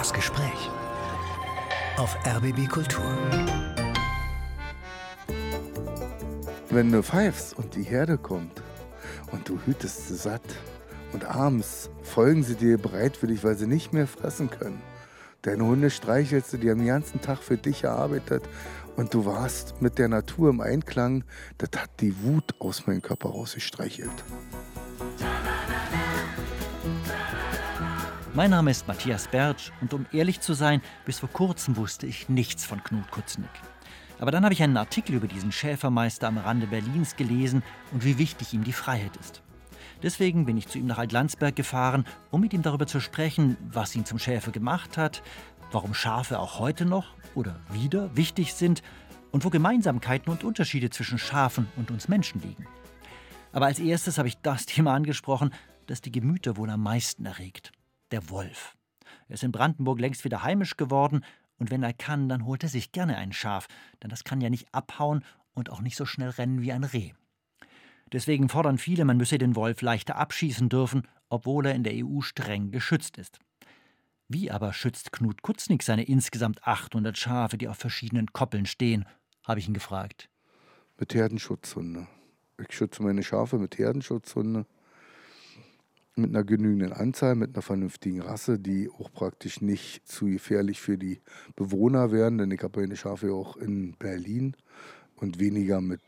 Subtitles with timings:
[0.00, 0.70] Das Gespräch
[1.98, 3.04] auf RBB Kultur.
[6.70, 8.62] Wenn du pfeifst und die Herde kommt
[9.30, 10.40] und du hütest sie satt
[11.12, 14.80] und abends folgen sie dir bereitwillig, weil sie nicht mehr fressen können.
[15.42, 18.42] Deine Hunde streichelst du, die haben den ganzen Tag für dich erarbeitet
[18.96, 21.24] und du warst mit der Natur im Einklang.
[21.58, 24.24] Das hat die Wut aus meinem Körper rausgestreichelt.
[28.32, 32.28] Mein Name ist Matthias Bertsch und um ehrlich zu sein, bis vor kurzem wusste ich
[32.28, 33.50] nichts von Knut Kutznick.
[34.20, 38.18] Aber dann habe ich einen Artikel über diesen Schäfermeister am Rande Berlins gelesen und wie
[38.18, 39.42] wichtig ihm die Freiheit ist.
[40.04, 43.96] Deswegen bin ich zu ihm nach Altlandsberg gefahren, um mit ihm darüber zu sprechen, was
[43.96, 45.24] ihn zum Schäfer gemacht hat,
[45.72, 48.82] warum Schafe auch heute noch oder wieder wichtig sind
[49.32, 52.68] und wo Gemeinsamkeiten und Unterschiede zwischen Schafen und uns Menschen liegen.
[53.52, 55.52] Aber als erstes habe ich das Thema angesprochen,
[55.86, 57.72] das die Gemüter wohl am meisten erregt.
[58.10, 58.76] Der Wolf.
[59.28, 61.24] Er ist in Brandenburg längst wieder heimisch geworden
[61.58, 63.68] und wenn er kann, dann holt er sich gerne ein Schaf,
[64.02, 67.12] denn das kann ja nicht abhauen und auch nicht so schnell rennen wie ein Reh.
[68.12, 72.22] Deswegen fordern viele, man müsse den Wolf leichter abschießen dürfen, obwohl er in der EU
[72.22, 73.38] streng geschützt ist.
[74.26, 79.04] Wie aber schützt Knut Kutznick seine insgesamt 800 Schafe, die auf verschiedenen Koppeln stehen,
[79.46, 80.28] habe ich ihn gefragt.
[80.98, 82.06] Mit Herdenschutzhunde.
[82.58, 84.66] Ich schütze meine Schafe mit Herdenschutzhunde
[86.20, 90.98] mit einer genügenden Anzahl, mit einer vernünftigen Rasse, die auch praktisch nicht zu gefährlich für
[90.98, 91.20] die
[91.56, 94.56] Bewohner werden, denn ich habe meine Schafe auch in Berlin
[95.16, 96.00] und weniger mit,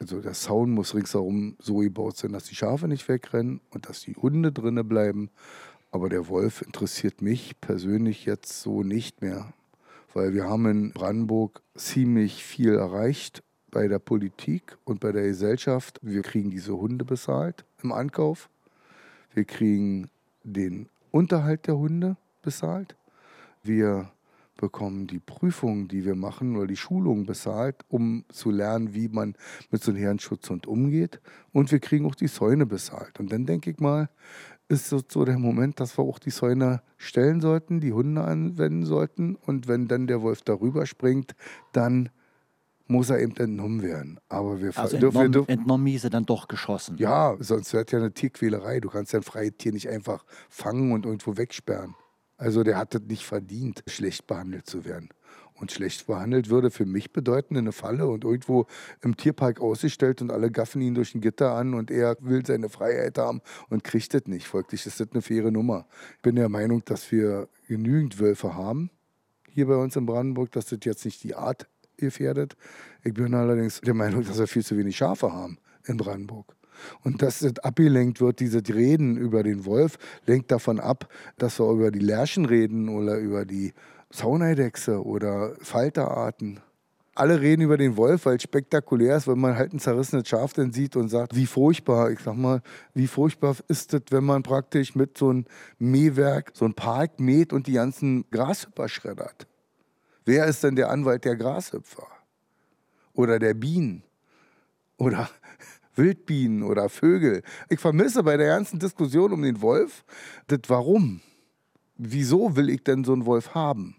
[0.00, 4.02] also der Zaun muss ringsherum so gebaut sein, dass die Schafe nicht wegrennen und dass
[4.02, 5.30] die Hunde drinnen bleiben.
[5.90, 9.52] Aber der Wolf interessiert mich persönlich jetzt so nicht mehr,
[10.14, 15.98] weil wir haben in Brandenburg ziemlich viel erreicht bei der Politik und bei der Gesellschaft.
[16.02, 18.48] Wir kriegen diese Hunde bezahlt im Ankauf.
[19.34, 20.08] Wir kriegen
[20.44, 22.96] den Unterhalt der Hunde bezahlt.
[23.62, 24.10] Wir
[24.56, 29.34] bekommen die Prüfungen, die wir machen, oder die Schulungen bezahlt, um zu lernen, wie man
[29.70, 31.20] mit so einem Herrenschutzhund umgeht.
[31.52, 33.18] Und wir kriegen auch die Zäune bezahlt.
[33.18, 34.08] Und dann denke ich mal,
[34.68, 39.36] ist so, der Moment, dass wir auch die Zäune stellen sollten, die Hunde anwenden sollten.
[39.36, 41.34] Und wenn dann der Wolf darüber springt,
[41.72, 42.10] dann
[42.92, 44.20] muss er eben entnommen werden.
[44.28, 46.96] Aber wir also dürfen, entnommen, entnommen ist er dann doch geschossen.
[46.98, 48.80] Ja, sonst wird ja eine Tierquälerei.
[48.80, 51.94] Du kannst ein freies Tier nicht einfach fangen und irgendwo wegsperren.
[52.36, 55.08] Also der hat es nicht verdient, schlecht behandelt zu werden.
[55.54, 58.66] Und schlecht behandelt würde für mich bedeuten, in eine Falle und irgendwo
[59.00, 62.68] im Tierpark ausgestellt und alle gaffen ihn durch ein Gitter an und er will seine
[62.68, 64.48] Freiheit haben und kriegt es nicht.
[64.48, 65.86] Folglich ist das eine faire Nummer.
[66.16, 68.90] Ich bin der Meinung, dass wir genügend Wölfe haben
[69.52, 71.68] hier bei uns in Brandenburg, dass das jetzt nicht die Art
[72.06, 72.56] gefährdet.
[73.04, 76.54] Ich bin allerdings der Meinung, dass wir viel zu wenig Schafe haben in Brandenburg.
[77.02, 81.08] Und dass das abgelenkt wird, diese Reden über den Wolf, lenkt davon ab,
[81.38, 83.72] dass wir über die Lärchen reden oder über die
[84.10, 86.60] Sauneidechse oder Falterarten.
[87.14, 90.54] Alle reden über den Wolf, weil es spektakulär ist, wenn man halt ein zerrissenes Schaf
[90.54, 92.62] dann sieht und sagt, wie furchtbar, ich sag mal,
[92.94, 95.44] wie furchtbar ist es, wenn man praktisch mit so einem
[95.78, 99.46] Mähwerk so ein Park mäht und die ganzen Grashüpper schreddert.
[100.24, 102.06] Wer ist denn der Anwalt der Grashüpfer?
[103.14, 104.02] Oder der Bienen?
[104.96, 105.28] Oder
[105.96, 107.42] Wildbienen oder Vögel?
[107.68, 110.04] Ich vermisse bei der ganzen Diskussion um den Wolf
[110.46, 111.20] das Warum.
[111.96, 113.96] Wieso will ich denn so einen Wolf haben?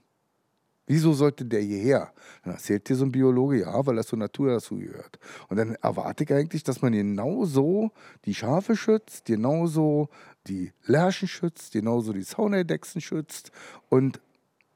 [0.85, 2.11] Wieso sollte der hierher?
[2.43, 5.17] Dann erzählt dir so ein Biologe, ja, weil das zur Natur dazu gehört.
[5.47, 7.91] Und dann erwarte ich eigentlich, dass man genauso
[8.25, 10.09] die Schafe schützt, genauso
[10.47, 13.51] die Lärchen schützt, genauso die Zauneidechsen schützt
[13.87, 14.19] und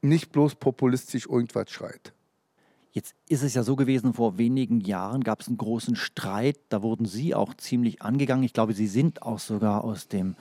[0.00, 2.12] nicht bloß populistisch irgendwas schreit.
[2.90, 6.82] Jetzt ist es ja so gewesen, vor wenigen Jahren gab es einen großen Streit, da
[6.82, 8.44] wurden Sie auch ziemlich angegangen.
[8.44, 10.36] Ich glaube, Sie sind auch sogar aus dem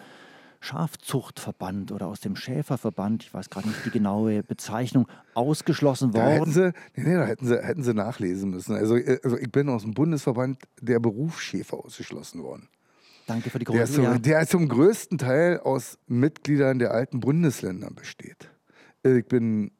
[0.59, 6.25] Schafzuchtverband oder aus dem Schäferverband, ich weiß gerade nicht die genaue Bezeichnung, ausgeschlossen worden.
[6.25, 8.75] Da hätten Sie, nee, nee, da hätten Sie, hätten Sie nachlesen müssen.
[8.75, 12.69] Also, also ich bin aus dem Bundesverband der Berufsschäfer ausgeschlossen worden.
[13.27, 14.03] Danke für die Korrektur.
[14.03, 18.49] Der, der zum größten Teil aus Mitgliedern der alten Bundesländer besteht.
[19.15, 19.71] Ich bin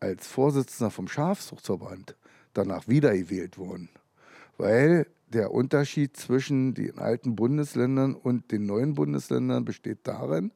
[0.00, 2.16] als Vorsitzender vom Schafzuchtverband
[2.54, 3.90] danach wiedergewählt worden,
[4.56, 10.52] weil der Unterschied zwischen den alten Bundesländern und den neuen Bundesländern besteht darin,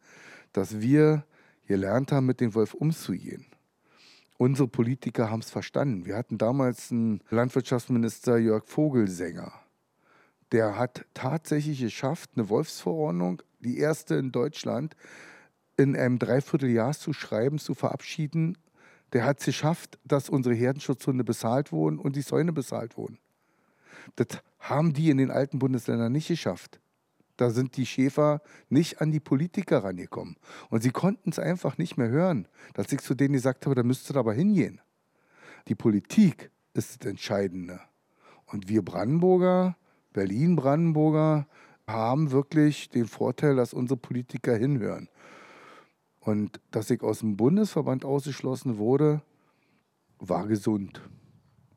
[0.52, 1.24] dass wir
[1.66, 3.46] gelernt haben, mit dem Wolf umzugehen.
[4.38, 6.06] Unsere Politiker haben es verstanden.
[6.06, 9.52] Wir hatten damals einen Landwirtschaftsminister Jörg Vogelsänger.
[10.52, 14.94] Der hat tatsächlich geschafft, eine Wolfsverordnung, die erste in Deutschland,
[15.76, 18.56] in einem Dreivierteljahr zu schreiben, zu verabschieden.
[19.12, 23.18] Der hat es geschafft, dass unsere Herdenschutzhunde bezahlt wurden und die Säune bezahlt wurden.
[24.16, 24.28] Das
[24.60, 26.80] haben die in den alten Bundesländern nicht geschafft.
[27.36, 28.40] Da sind die Schäfer
[28.70, 30.36] nicht an die Politiker rangekommen.
[30.70, 33.82] Und sie konnten es einfach nicht mehr hören, dass ich zu denen gesagt habe, da
[33.82, 34.80] müsst ihr aber hingehen.
[35.68, 37.80] Die Politik ist das Entscheidende.
[38.46, 39.76] Und wir Brandenburger,
[40.12, 41.46] Berlin-Brandenburger,
[41.86, 45.08] haben wirklich den Vorteil, dass unsere Politiker hinhören.
[46.26, 49.22] Und dass ich aus dem Bundesverband ausgeschlossen wurde,
[50.18, 51.00] war gesund,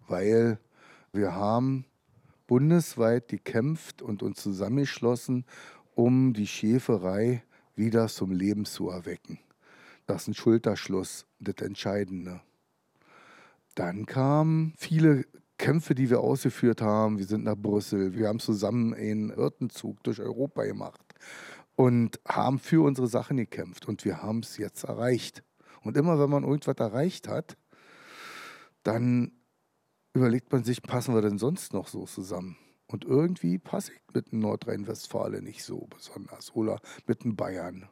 [0.07, 0.57] weil
[1.13, 1.85] wir haben
[2.47, 5.45] bundesweit gekämpft und uns zusammengeschlossen,
[5.93, 7.43] um die Schäferei
[7.75, 9.37] wieder zum Leben zu erwecken.
[10.07, 12.41] Das ist ein Schulterschluss, das Entscheidende.
[13.75, 15.25] Dann kamen viele
[15.59, 17.19] Kämpfe, die wir ausgeführt haben.
[17.19, 21.05] Wir sind nach Brüssel, wir haben zusammen einen Hirtenzug durch Europa gemacht
[21.79, 25.45] und haben für unsere Sachen gekämpft und wir haben es jetzt erreicht.
[25.81, 27.55] Und immer wenn man irgendwas erreicht hat,
[28.83, 29.31] dann
[30.13, 32.57] überlegt man sich, passen wir denn sonst noch so zusammen?
[32.87, 36.53] Und irgendwie passe ich mit Nordrhein-Westfalen nicht so besonders.
[36.53, 37.87] Oder mit den Bayern.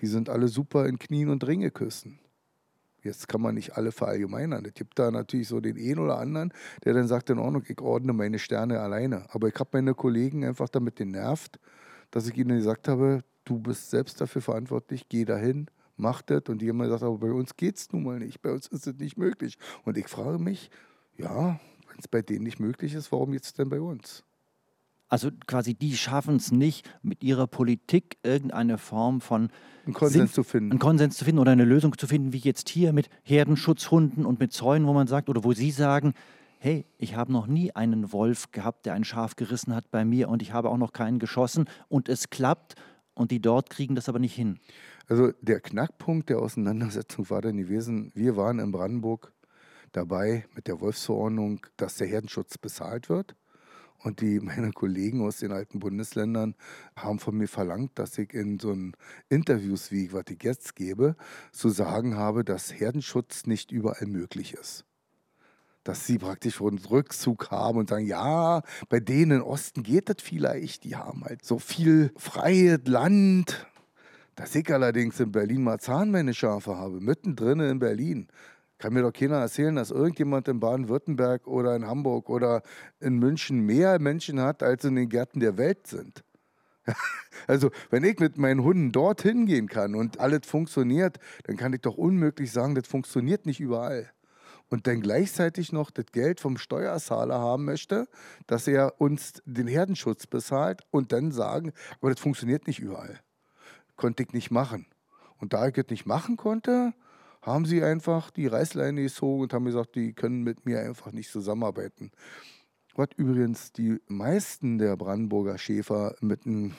[0.00, 2.18] Die sind alle super in Knien und Ringe küssen.
[3.00, 4.64] Jetzt kann man nicht alle verallgemeinern.
[4.64, 6.52] Es gibt da natürlich so den einen oder anderen,
[6.84, 9.26] der dann sagt, in Ordnung, ich ordne meine Sterne alleine.
[9.28, 11.60] Aber ich habe meine Kollegen einfach damit genervt,
[12.14, 15.66] dass ich ihnen gesagt habe, du bist selbst dafür verantwortlich, geh dahin,
[15.96, 16.42] mach das.
[16.46, 18.86] Und die haben gesagt, aber bei uns geht es nun mal nicht, bei uns ist
[18.86, 19.58] es nicht möglich.
[19.84, 20.70] Und ich frage mich,
[21.18, 21.58] ja,
[21.88, 24.22] wenn es bei denen nicht möglich ist, warum jetzt denn bei uns?
[25.08, 29.50] Also quasi, die schaffen es nicht, mit ihrer Politik irgendeine Form von
[29.84, 30.70] einen Konsens zu finden.
[30.70, 34.38] Einen Konsens zu finden oder eine Lösung zu finden, wie jetzt hier mit Herdenschutzhunden und
[34.38, 36.14] mit Zäunen, wo man sagt, oder wo Sie sagen,
[36.64, 40.30] hey, ich habe noch nie einen Wolf gehabt, der ein Schaf gerissen hat bei mir
[40.30, 42.74] und ich habe auch noch keinen geschossen und es klappt
[43.12, 44.58] und die dort kriegen das aber nicht hin.
[45.06, 49.30] Also der Knackpunkt der Auseinandersetzung war dann gewesen, wir waren in Brandenburg
[49.92, 53.36] dabei mit der Wolfsverordnung, dass der Herdenschutz bezahlt wird.
[53.98, 56.54] Und die, meine Kollegen aus den alten Bundesländern
[56.96, 58.94] haben von mir verlangt, dass ich in so einen
[59.28, 61.14] Interviews, wie ich, was ich jetzt gebe,
[61.52, 64.86] zu sagen habe, dass Herdenschutz nicht überall möglich ist.
[65.84, 70.16] Dass sie praktisch einen Rückzug haben und sagen, ja, bei denen im Osten geht das
[70.22, 73.66] vielleicht, die haben halt so viel freies Land.
[74.34, 78.28] Dass ich allerdings in Berlin-Marzahn meine Schafe habe, mittendrin in Berlin,
[78.78, 82.62] kann mir doch keiner erzählen, dass irgendjemand in Baden-Württemberg oder in Hamburg oder
[83.00, 86.24] in München mehr Menschen hat, als in den Gärten der Welt sind.
[87.46, 91.82] Also, wenn ich mit meinen Hunden dorthin gehen kann und alles funktioniert, dann kann ich
[91.82, 94.10] doch unmöglich sagen, das funktioniert nicht überall.
[94.74, 98.08] Und dann gleichzeitig noch das Geld vom Steuerzahler haben möchte,
[98.48, 103.20] dass er uns den Herdenschutz bezahlt und dann sagen, aber das funktioniert nicht überall.
[103.94, 104.86] Konnte ich nicht machen.
[105.38, 106.92] Und da ich das nicht machen konnte,
[107.40, 111.30] haben sie einfach die Reißleine gezogen und haben gesagt, die können mit mir einfach nicht
[111.30, 112.10] zusammenarbeiten.
[112.96, 116.74] Was übrigens die meisten der Brandenburger Schäfer mit einem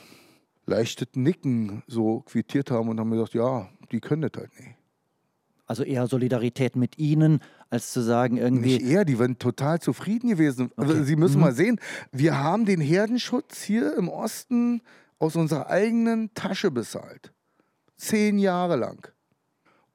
[0.66, 4.76] leichten Nicken so quittiert haben und haben gesagt, ja, die können das halt nicht.
[5.68, 7.40] Also eher Solidarität mit ihnen,
[7.70, 8.78] als zu sagen irgendwie.
[8.78, 10.72] Nicht eher, die waren total zufrieden gewesen.
[10.76, 10.90] Okay.
[10.90, 11.42] Also Sie müssen mhm.
[11.42, 11.80] mal sehen,
[12.12, 14.82] wir haben den Herdenschutz hier im Osten
[15.20, 17.34] aus unserer eigenen Tasche bezahlt.
[17.98, 19.08] Zehn Jahre lang.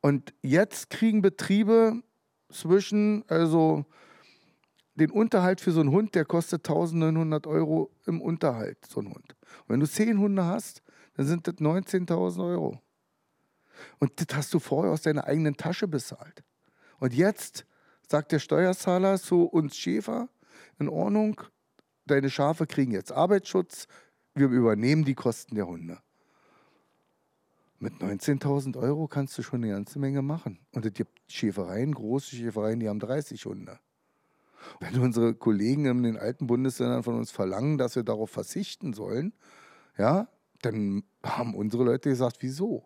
[0.00, 2.02] Und jetzt kriegen Betriebe
[2.50, 3.84] zwischen, also
[4.94, 9.36] den Unterhalt für so einen Hund, der kostet 1900 Euro im Unterhalt, so ein Hund.
[9.60, 10.82] Und wenn du zehn Hunde hast,
[11.14, 12.80] dann sind das 19.000 Euro.
[13.98, 16.42] Und das hast du vorher aus deiner eigenen Tasche bezahlt.
[17.00, 17.66] Und jetzt
[18.06, 20.28] sagt der Steuerzahler zu uns Schäfer,
[20.78, 21.40] in Ordnung,
[22.06, 23.88] deine Schafe kriegen jetzt Arbeitsschutz,
[24.34, 25.98] wir übernehmen die Kosten der Hunde.
[27.78, 30.58] Mit 19.000 Euro kannst du schon eine ganze Menge machen.
[30.72, 33.80] Und es gibt Schäfereien, große Schäfereien, die haben 30 Hunde.
[34.78, 39.32] Wenn unsere Kollegen in den alten Bundesländern von uns verlangen, dass wir darauf verzichten sollen,
[39.96, 40.28] ja,
[40.60, 42.84] dann haben unsere Leute gesagt, wieso?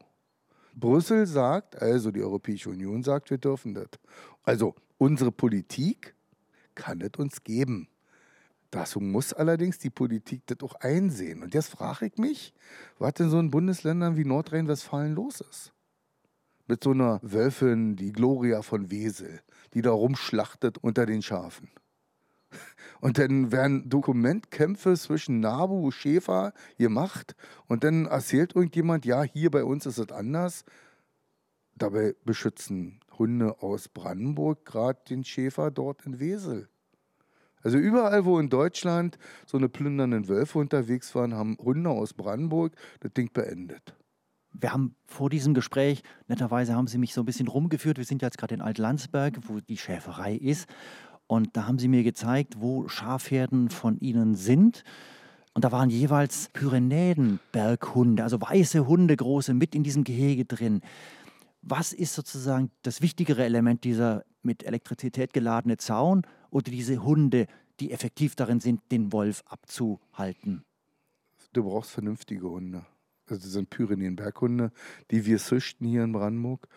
[0.75, 3.89] Brüssel sagt, also die Europäische Union sagt, wir dürfen das.
[4.43, 6.15] Also unsere Politik
[6.75, 7.89] kann es uns geben.
[8.71, 11.43] Dazu muss allerdings die Politik das auch einsehen.
[11.43, 12.53] Und jetzt frage ich mich,
[12.99, 15.73] was in so in Bundesländern wie Nordrhein-Westfalen los ist.
[16.67, 19.43] Mit so einer Wölfin, die Gloria von Wesel,
[19.75, 21.71] die da rumschlachtet unter den Schafen.
[23.01, 29.51] Und dann werden Dokumentkämpfe zwischen Nabu und Schäfer gemacht und dann erzählt irgendjemand, ja, hier
[29.51, 30.65] bei uns ist es anders.
[31.77, 36.69] Dabei beschützen Hunde aus Brandenburg gerade den Schäfer dort in Wesel.
[37.63, 42.75] Also überall, wo in Deutschland so eine plündernden Wölfe unterwegs waren, haben Hunde aus Brandenburg
[43.01, 43.97] das Ding beendet.
[44.53, 47.97] Wir haben vor diesem Gespräch, netterweise haben Sie mich so ein bisschen rumgeführt.
[47.97, 50.69] Wir sind jetzt gerade in Altlandsberg, wo die Schäferei ist.
[51.27, 54.85] Und da haben Sie mir gezeigt, wo Schafherden von Ihnen sind.
[55.55, 60.81] Und da waren jeweils Pyrenäenberghunde, also weiße Hunde, große, mit in diesem Gehege drin.
[61.63, 67.47] Was ist sozusagen das wichtigere Element dieser mit Elektrizität geladene Zaun oder diese Hunde,
[67.81, 70.65] die effektiv darin sind, den Wolf abzuhalten?
[71.53, 72.85] Du brauchst vernünftige Hunde.
[73.27, 74.73] Also das sind Pyrenäenberghunde,
[75.11, 76.69] die wir züchten hier in Brandenburg.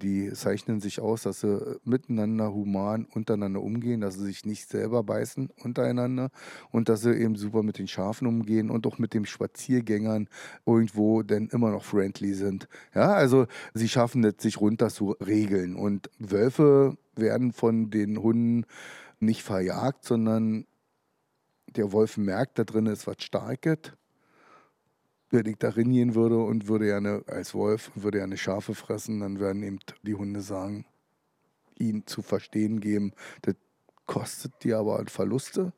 [0.00, 5.02] Die zeichnen sich aus, dass sie miteinander human untereinander umgehen, dass sie sich nicht selber
[5.02, 6.30] beißen untereinander
[6.70, 10.28] und dass sie eben super mit den Schafen umgehen und auch mit den Spaziergängern
[10.64, 12.68] irgendwo denn immer noch friendly sind.
[12.94, 15.74] Ja, also sie schaffen es, sich runter zu regeln.
[15.74, 18.66] Und Wölfe werden von den Hunden
[19.18, 20.64] nicht verjagt, sondern
[21.74, 23.92] der Wolf merkt, da drin ist was Starkes
[25.30, 28.74] wenn ich da gehen würde und würde ja eine, als Wolf, würde ja eine Schafe
[28.74, 30.86] fressen, dann werden eben die Hunde sagen,
[31.78, 33.54] ihn zu verstehen geben, das
[34.06, 35.72] kostet dir aber Verluste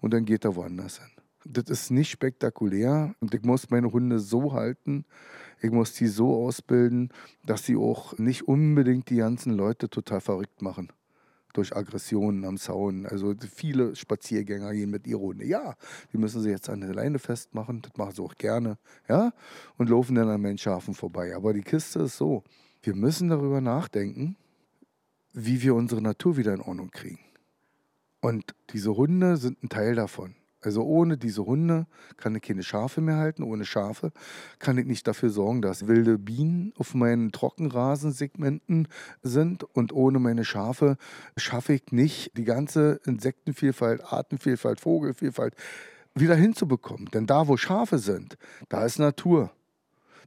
[0.00, 1.10] und dann geht er woanders hin.
[1.44, 5.04] Das ist nicht spektakulär und ich muss meine Hunde so halten,
[5.62, 7.12] ich muss die so ausbilden,
[7.44, 10.90] dass sie auch nicht unbedingt die ganzen Leute total verrückt machen
[11.56, 13.06] durch Aggressionen am Zaun.
[13.06, 15.44] Also viele Spaziergänger gehen mit ihrer Hunde.
[15.44, 15.74] Ja,
[16.12, 19.32] die müssen sie jetzt an der Leine festmachen, das machen sie auch gerne, ja,
[19.76, 21.34] und laufen dann an den Schafen vorbei.
[21.34, 22.44] Aber die Kiste ist so,
[22.82, 24.36] wir müssen darüber nachdenken,
[25.32, 27.20] wie wir unsere Natur wieder in Ordnung kriegen.
[28.20, 30.34] Und diese Hunde sind ein Teil davon.
[30.66, 33.44] Also ohne diese Hunde kann ich keine Schafe mehr halten.
[33.44, 34.10] Ohne Schafe
[34.58, 38.88] kann ich nicht dafür sorgen, dass wilde Bienen auf meinen Trockenrasensegmenten
[39.22, 39.62] sind.
[39.62, 40.96] Und ohne meine Schafe
[41.36, 45.54] schaffe ich nicht, die ganze Insektenvielfalt, Artenvielfalt, Vogelvielfalt
[46.16, 47.06] wieder hinzubekommen.
[47.14, 48.36] Denn da, wo Schafe sind,
[48.68, 49.52] da ist Natur.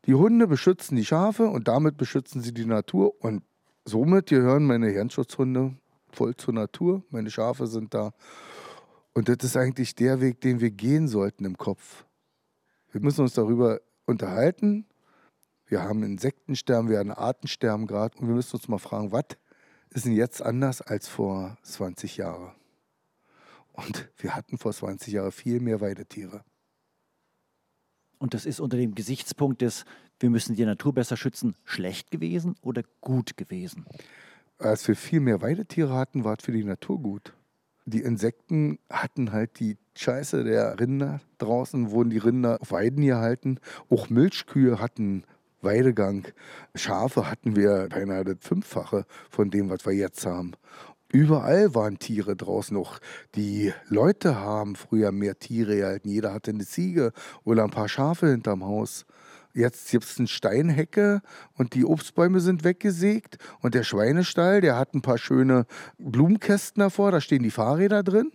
[0.06, 3.14] Die Hunde beschützen die Schafe und damit beschützen sie die Natur.
[3.22, 3.44] Und
[3.84, 5.76] somit gehören meine Hirnschutzhunde
[6.14, 7.04] voll zur Natur.
[7.10, 8.14] Meine Schafe sind da
[9.14, 12.06] und das ist eigentlich der Weg, den wir gehen sollten im Kopf.
[12.92, 14.86] Wir müssen uns darüber unterhalten.
[15.66, 19.26] Wir haben Insektensterben, wir haben Artensterben gerade und wir müssen uns mal fragen, was
[19.92, 22.56] ist denn jetzt anders als vor 20 Jahren?
[23.74, 26.44] Und wir hatten vor 20 Jahren viel mehr Weidetiere.
[28.18, 29.86] Und das ist unter dem Gesichtspunkt des,
[30.20, 33.86] wir müssen die Natur besser schützen, schlecht gewesen oder gut gewesen?
[34.58, 37.34] Als wir viel mehr Weidetiere hatten, war es für die Natur gut
[37.90, 43.60] die Insekten hatten halt die Scheiße der Rinder draußen, wurden die Rinder auf Weiden gehalten.
[43.90, 45.24] Auch Milchkühe hatten
[45.62, 46.28] Weidegang.
[46.76, 50.54] Schafe hatten wir beinahe das Fünffache von dem, was wir jetzt haben.
[51.12, 53.00] Überall waren Tiere draußen noch.
[53.36, 56.08] Die Leute haben früher mehr Tiere gehalten.
[56.08, 59.06] Jeder hatte eine Ziege oder ein paar Schafe hinterm Haus.
[59.54, 61.22] Jetzt gibt es eine Steinhecke
[61.54, 65.66] und die Obstbäume sind weggesägt und der Schweinestall, der hat ein paar schöne
[65.98, 68.32] Blumenkästen davor, da stehen die Fahrräder drin.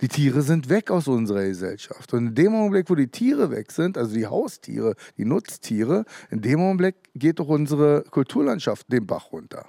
[0.00, 2.12] Die Tiere sind weg aus unserer Gesellschaft.
[2.12, 6.42] Und in dem Augenblick, wo die Tiere weg sind, also die Haustiere, die Nutztiere, in
[6.42, 9.66] dem Augenblick geht doch unsere Kulturlandschaft den Bach runter.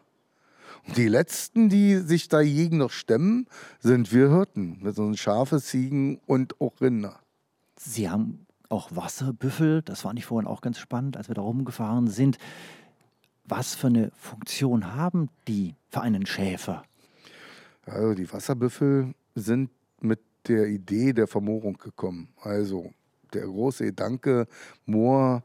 [0.87, 3.47] Und die letzten, die sich dagegen noch stemmen,
[3.79, 7.19] sind wir Hirten mit unseren Schafe, Ziegen und auch Rinder.
[7.77, 9.81] Sie haben auch Wasserbüffel.
[9.81, 12.37] Das fand ich vorhin auch ganz spannend, als wir da rumgefahren sind.
[13.45, 16.83] Was für eine Funktion haben die für einen Schäfer?
[17.85, 19.69] Also die Wasserbüffel sind
[20.01, 22.29] mit der Idee der Vermoorung gekommen.
[22.41, 22.91] Also
[23.33, 24.47] der große Gedanke,
[24.85, 25.43] Moor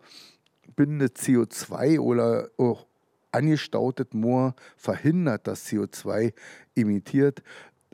[0.77, 2.87] bindet CO2 oder auch
[3.33, 6.33] angestautet Moor verhindert, dass CO2
[6.75, 7.43] emittiert,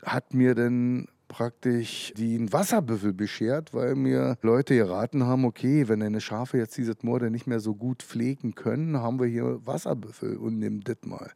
[0.02, 6.20] hat mir dann praktisch den Wasserbüffel beschert, weil mir Leute geraten haben, okay, wenn deine
[6.20, 10.58] Schafe jetzt dieses Moor nicht mehr so gut pflegen können, haben wir hier Wasserbüffel und
[10.58, 11.32] nimm das mal.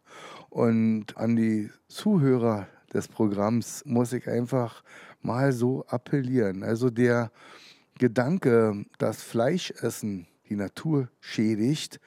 [0.49, 4.83] Und an die Zuhörer des Programms muss ich einfach
[5.23, 6.63] mal so appellieren.
[6.63, 7.31] Also der
[7.99, 12.01] Gedanke, dass Fleischessen die Natur schädigt,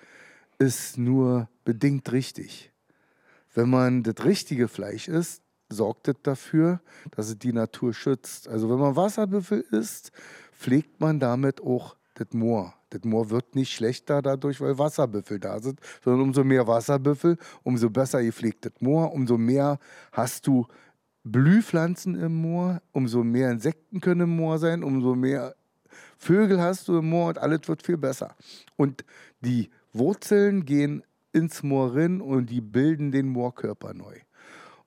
[0.57, 2.71] ist nur bedingt richtig.
[3.53, 5.42] Wenn man das richtige Fleisch isst,
[5.73, 6.79] sorgt dafür,
[7.11, 8.47] dass es die Natur schützt.
[8.47, 10.11] Also wenn man Wasserbüffel isst,
[10.53, 12.73] pflegt man damit auch das Moor.
[12.89, 17.89] Das Moor wird nicht schlechter dadurch, weil Wasserbüffel da sind, sondern umso mehr Wasserbüffel, umso
[17.89, 19.79] besser gepflegt das Moor, umso mehr
[20.11, 20.67] hast du
[21.23, 25.55] Blühpflanzen im Moor, umso mehr Insekten können im Moor sein, umso mehr
[26.17, 28.35] Vögel hast du im Moor und alles wird viel besser.
[28.75, 29.03] Und
[29.41, 34.19] die Wurzeln gehen ins Moor rein und die bilden den Moorkörper neu.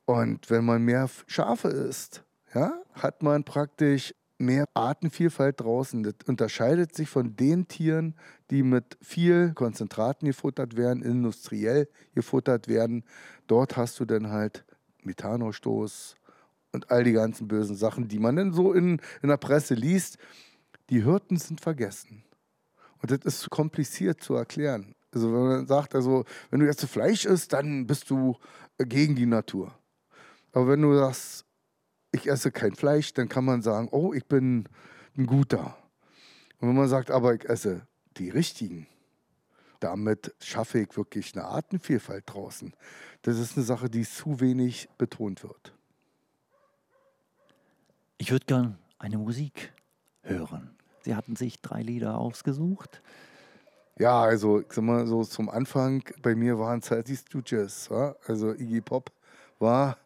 [0.07, 6.03] Und wenn man mehr Schafe isst, ja, hat man praktisch mehr Artenvielfalt draußen.
[6.03, 8.15] Das unterscheidet sich von den Tieren,
[8.51, 13.05] die mit viel Konzentraten gefuttert werden, industriell gefuttert werden.
[13.47, 14.65] Dort hast du dann halt
[15.03, 16.17] Methanausstoß
[16.73, 20.19] und all die ganzen bösen Sachen, die man dann so in, in der Presse liest.
[20.91, 22.23] Die Hirten sind vergessen.
[23.03, 24.95] Und das ist kompliziert zu erklären.
[25.13, 28.37] Also wenn man sagt, also wenn du jetzt Fleisch isst, dann bist du
[28.79, 29.75] gegen die Natur.
[30.57, 31.45] Aber wenn du sagst,
[32.13, 34.67] ich esse kein Fleisch, dann kann man sagen, oh, ich bin
[35.15, 35.77] ein guter.
[36.59, 37.87] Und wenn man sagt, aber ich esse
[38.17, 38.87] die richtigen,
[39.81, 42.73] damit schaffe ich wirklich eine Artenvielfalt draußen.
[43.21, 45.75] Das ist eine Sache, die zu wenig betont wird.
[48.17, 49.75] Ich würde gern eine Musik
[50.23, 50.75] hören.
[51.03, 53.03] Sie hatten sich drei Lieder ausgesucht.
[53.99, 57.91] Ja, also ich sag mal so zum Anfang, bei mir waren es halt die Stooges.
[57.91, 58.17] Ja?
[58.27, 59.13] Also Iggy Pop
[59.59, 59.99] war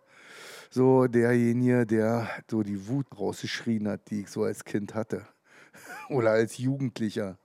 [0.70, 5.26] so derjenige, der so die Wut rausgeschrien hat, die ich so als Kind hatte.
[6.08, 7.38] Oder als Jugendlicher.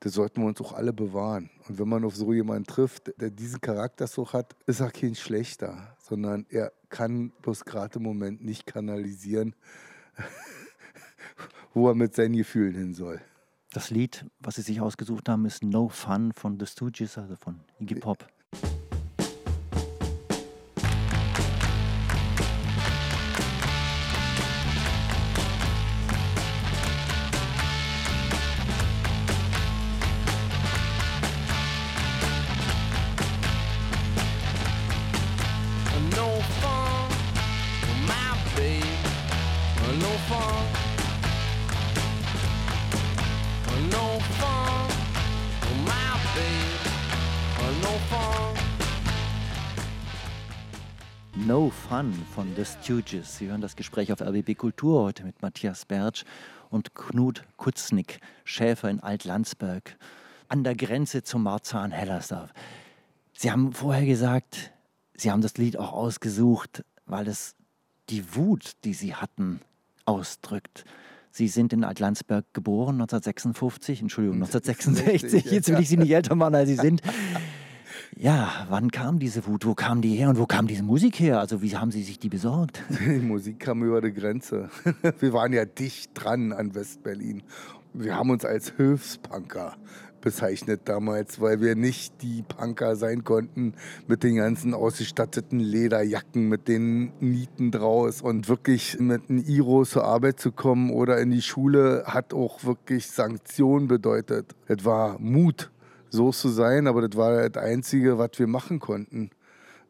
[0.00, 1.48] Das sollten wir uns auch alle bewahren.
[1.66, 5.14] Und wenn man auf so jemanden trifft, der diesen Charakter so hat, ist er kein
[5.14, 9.54] schlechter, sondern er kann bloß gerade im Moment nicht kanalisieren,
[11.74, 13.20] wo er mit seinen Gefühlen hin soll.
[13.72, 17.60] Das Lied, was Sie sich ausgesucht haben, ist No Fun von The Stooges, also von
[17.80, 18.28] Iggy Pop.
[51.46, 53.36] No Fun von The Stooges.
[53.36, 56.24] Sie hören das Gespräch auf RBB Kultur heute mit Matthias Bertsch
[56.70, 59.98] und Knut Kutznick, Schäfer in Altlandsberg,
[60.48, 62.50] an der Grenze zum Marzahn-Hellersdorf.
[63.34, 64.72] Sie haben vorher gesagt,
[65.14, 67.56] Sie haben das Lied auch ausgesucht, weil es
[68.08, 69.60] die Wut, die Sie hatten,
[70.04, 70.84] ausdrückt.
[71.30, 75.44] Sie sind in Altlandsberg geboren, 1956, Entschuldigung, 1966.
[75.50, 77.02] Jetzt will ich Sie nicht älter machen, als Sie sind.
[78.16, 79.66] Ja, wann kam diese Wut?
[79.66, 81.40] Wo kam die her und wo kam diese Musik her?
[81.40, 82.80] Also wie haben Sie sich die besorgt?
[83.04, 84.70] Die Musik kam über die Grenze.
[85.18, 87.42] Wir waren ja dicht dran an Westberlin.
[87.92, 89.76] Wir haben uns als Hilfspunker
[90.24, 93.74] bezeichnet damals, weil wir nicht die Punker sein konnten
[94.08, 100.04] mit den ganzen ausgestatteten Lederjacken, mit den Nieten draus und wirklich mit einem Iro zur
[100.04, 104.56] Arbeit zu kommen oder in die Schule hat auch wirklich Sanktion bedeutet.
[104.66, 105.70] Es war Mut
[106.08, 109.30] so zu sein, aber das war das Einzige, was wir machen konnten.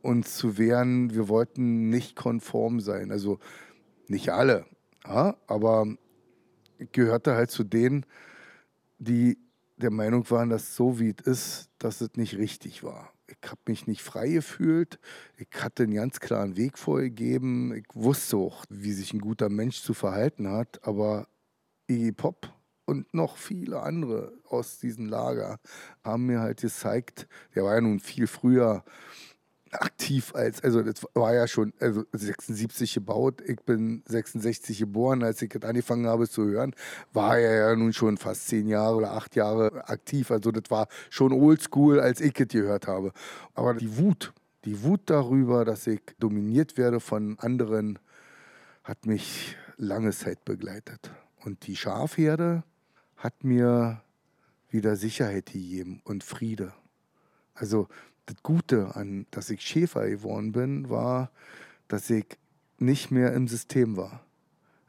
[0.03, 3.13] Uns zu wehren, wir wollten nicht konform sein.
[3.13, 3.39] Also
[4.09, 4.67] nicht alle,
[5.07, 5.87] ja, aber
[6.79, 8.05] ich gehörte halt zu denen,
[8.99, 9.39] die
[9.77, 13.13] der Meinung waren, dass so wie es ist, dass es nicht richtig war.
[13.27, 14.99] Ich habe mich nicht frei gefühlt.
[15.37, 17.75] Ich hatte einen ganz klaren Weg vorgegeben.
[17.75, 20.87] Ich wusste auch, wie sich ein guter Mensch zu verhalten hat.
[20.87, 21.27] Aber
[21.89, 22.53] Iggy Pop
[22.85, 25.59] und noch viele andere aus diesem Lager
[26.03, 28.85] haben mir halt gezeigt, der war ja nun viel früher
[29.83, 35.43] aktiv als, also das war ja schon also 76 gebaut, ich bin 66 geboren, als
[35.43, 36.75] ich das angefangen habe zu hören,
[37.13, 40.89] war er ja nun schon fast zehn Jahre oder acht Jahre aktiv, also das war
[41.11, 43.13] schon oldschool, als ich das gehört habe.
[43.55, 44.33] Aber die Wut,
[44.65, 47.99] die Wut darüber, dass ich dominiert werde von anderen,
[48.83, 51.11] hat mich lange Zeit begleitet.
[51.45, 52.63] Und die Schafherde,
[53.17, 54.03] hat mir
[54.69, 56.75] wieder Sicherheit gegeben und Friede.
[57.55, 57.89] Also
[58.27, 61.31] das Gute an, dass ich Schäfer geworden bin, war,
[61.89, 62.27] dass ich
[62.79, 64.25] nicht mehr im System war.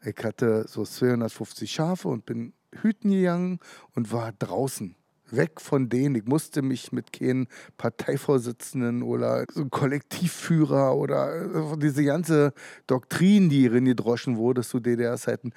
[0.03, 3.59] Ich hatte so 250 Schafe und bin hüten gegangen
[3.95, 4.95] und war draußen.
[5.31, 6.13] Weg von denen.
[6.13, 12.53] Ich musste mich mit keinem Parteivorsitzenden oder so Kollektivführer oder äh, diese ganze
[12.85, 15.51] Doktrin, die hierin gedroschen wurde zu DDR-Zeiten,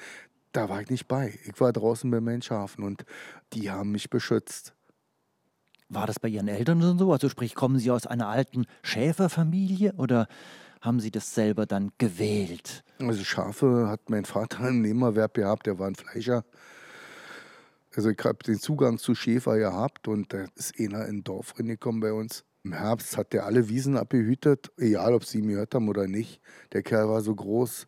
[0.53, 1.39] da war ich nicht bei.
[1.45, 3.05] Ich war draußen bei meinen Schafen und
[3.53, 4.75] die haben mich beschützt.
[5.91, 7.13] War das bei Ihren Eltern so?
[7.13, 10.29] Also sprich, kommen Sie aus einer alten Schäferfamilie oder
[10.83, 12.85] haben Sie das selber dann gewählt?
[13.01, 16.45] Also Schafe hat mein Vater einen Nebenerwerb gehabt, der war ein Fleischer.
[17.97, 21.59] Also ich habe den Zugang zu Schäfer gehabt und da ist einer in ein Dorf
[21.59, 22.45] reingekommen bei uns.
[22.65, 26.41] Im Herbst hat der alle Wiesen abgehütet, egal ob sie ihn gehört haben oder nicht.
[26.73, 27.87] Der Kerl war so groß,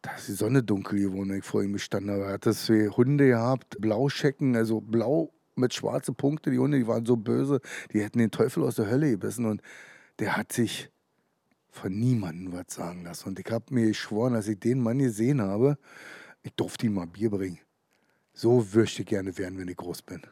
[0.00, 2.24] da ist die Sonne dunkel geworden, ich vor ihm gestanden habe.
[2.24, 6.52] Er hat das für Hunde gehabt, Blauschecken, also blau mit schwarzen Punkten.
[6.52, 7.60] Die Hunde, die waren so böse,
[7.92, 9.46] die hätten den Teufel aus der Hölle gebissen.
[9.46, 9.62] Und
[10.18, 10.90] der hat sich
[11.70, 13.28] von niemandem was sagen lassen.
[13.28, 15.76] Und ich habe mir geschworen, als ich den Mann gesehen habe,
[16.42, 17.58] ich durfte ihm mal Bier bringen.
[18.32, 20.22] So würde ich gerne werden, wenn ich groß bin.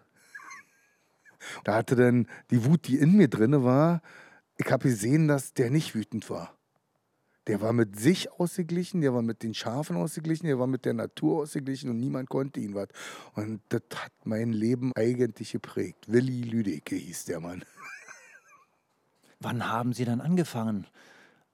[1.64, 4.02] da hatte dann die Wut, die in mir drin war,
[4.56, 6.56] ich habe gesehen, dass der nicht wütend war.
[7.48, 10.94] Der war mit sich ausgeglichen, der war mit den Schafen ausgeglichen, der war mit der
[10.94, 12.88] Natur ausgeglichen und niemand konnte ihn was.
[13.34, 16.04] Und das hat mein Leben eigentlich geprägt.
[16.06, 17.64] Willi Lüdecke hieß der Mann.
[19.40, 20.86] Wann haben Sie dann angefangen,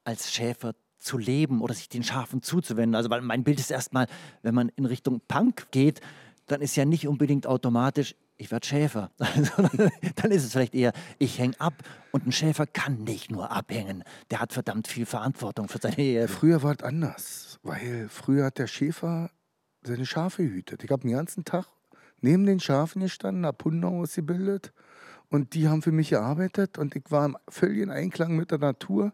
[0.05, 2.95] als Schäfer zu leben oder sich den Schafen zuzuwenden?
[2.95, 4.09] Also, weil mein Bild ist erstmal,
[4.43, 6.03] wenn man in Richtung Punk geht,
[6.47, 9.11] dann ist ja nicht unbedingt automatisch, ich werde Schäfer.
[9.19, 11.75] dann ist es vielleicht eher, ich hänge ab.
[12.13, 14.05] Und ein Schäfer kann nicht nur abhängen.
[14.31, 16.29] Der hat verdammt viel Verantwortung für seine Ehe.
[16.29, 19.31] Früher war es anders, weil früher hat der Schäfer
[19.83, 20.85] seine Schafe gehütet.
[20.85, 21.67] Ich habe den ganzen Tag
[22.21, 24.73] neben den Schafen gestanden, habe Hunde ausgebildet
[25.29, 29.13] und die haben für mich gearbeitet und ich war im völligen Einklang mit der Natur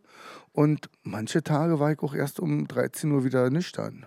[0.53, 4.07] und manche Tage war ich auch erst um 13 Uhr wieder nüchtern.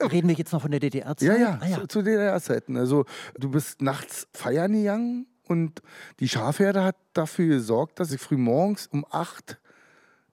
[0.00, 1.28] Reden wir jetzt noch von der DDR-Zeit?
[1.28, 1.80] Ja, ja, ah, ja.
[1.80, 2.76] zu, zu DDR-Zeiten.
[2.76, 3.04] Also
[3.38, 5.82] du bist nachts feiern gegangen und
[6.20, 9.58] die Schafherde hat dafür gesorgt, dass ich früh morgens um 8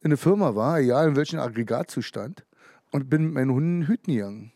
[0.02, 2.46] in eine Firma war, egal in welchem Aggregatzustand,
[2.92, 4.54] und bin mit meinen Hunden hüten gegangen.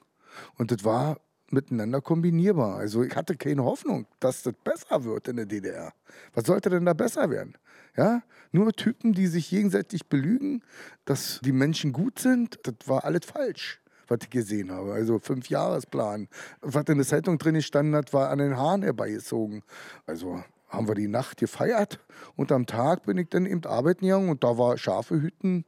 [0.58, 1.20] Und das war
[1.52, 2.78] miteinander kombinierbar.
[2.78, 5.94] Also ich hatte keine Hoffnung, dass das besser wird in der DDR.
[6.34, 7.56] Was sollte denn da besser werden?
[7.96, 10.64] Ja, nur Typen, die sich gegenseitig belügen,
[11.06, 14.94] dass die Menschen gut sind, das war alles falsch was ich gesehen habe.
[14.94, 16.28] Also fünf Jahresplan.
[16.62, 19.64] Was in der Zeitung drin gestanden hat, war an den Haaren herbeigezogen.
[20.06, 22.00] Also haben wir die Nacht gefeiert
[22.36, 25.66] und am Tag bin ich dann eben arbeiten gegangen und da war Schafe hüten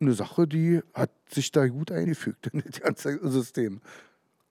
[0.00, 3.80] eine Sache, die hat sich da gut eingefügt in das ganze System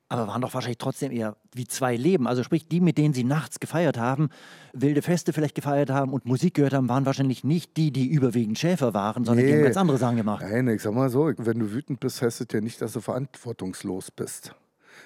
[0.09, 2.27] aber waren doch wahrscheinlich trotzdem eher wie zwei Leben.
[2.27, 4.29] Also sprich, die, mit denen sie nachts gefeiert haben,
[4.73, 8.57] wilde Feste vielleicht gefeiert haben und Musik gehört haben, waren wahrscheinlich nicht die, die überwiegend
[8.57, 9.51] Schäfer waren, sondern nee.
[9.51, 10.43] die haben ganz andere Sachen gemacht.
[10.49, 13.01] Nein, ich sag mal so, wenn du wütend bist, heißt es ja nicht, dass du
[13.01, 14.55] verantwortungslos bist.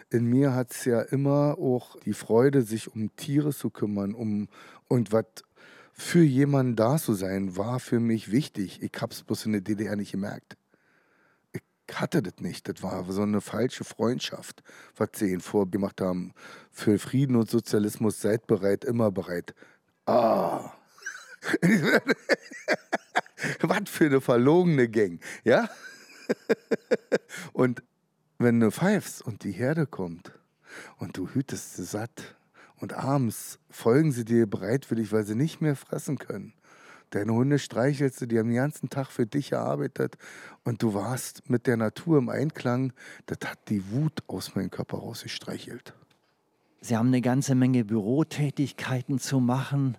[0.09, 4.47] In mir hat es ja immer auch die Freude, sich um Tiere zu kümmern, um
[4.87, 5.25] und was
[5.91, 8.81] für jemanden da zu sein, war für mich wichtig.
[8.81, 10.57] Ich hab's bloß in der DDR nicht gemerkt
[11.91, 12.67] hatte das nicht.
[12.69, 14.63] Das war so eine falsche Freundschaft,
[14.95, 16.33] was sie ihnen vorgemacht haben.
[16.71, 19.53] Für Frieden und Sozialismus seid bereit, immer bereit.
[20.05, 20.71] Ah.
[23.61, 25.69] was für eine verlogene Gang, ja?
[27.51, 27.83] und
[28.37, 30.31] wenn du pfeifst und die Herde kommt
[30.97, 32.35] und du hütest sie satt
[32.77, 36.53] und abends folgen sie dir bereitwillig, weil sie nicht mehr fressen können
[37.13, 40.17] Deine Hunde streichelst du, die haben den ganzen Tag für dich gearbeitet
[40.63, 42.91] und du warst mit der Natur im Einklang.
[43.27, 45.93] Das hat die Wut aus meinem Körper rausgestreichelt.
[46.81, 49.95] Sie haben eine ganze Menge Bürotätigkeiten zu machen.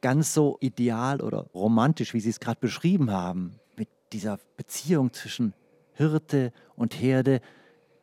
[0.00, 5.54] Ganz so ideal oder romantisch, wie Sie es gerade beschrieben haben, mit dieser Beziehung zwischen
[5.94, 7.40] Hirte und Herde,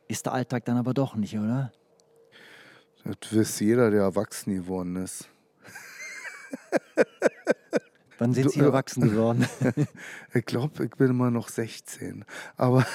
[0.08, 1.72] ist der Alltag dann aber doch nicht, oder?
[3.02, 5.30] Das weiß jeder, der erwachsen geworden ist.
[8.22, 9.48] Wann sind Sie du, erwachsen geworden?
[10.32, 12.24] ich glaube, ich bin immer noch 16.
[12.56, 12.86] Aber,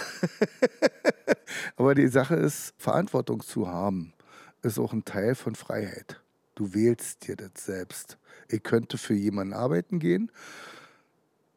[1.76, 4.14] aber die Sache ist, Verantwortung zu haben,
[4.62, 6.22] ist auch ein Teil von Freiheit.
[6.56, 8.18] Du wählst dir das selbst.
[8.48, 10.32] Ich könnte für jemanden arbeiten gehen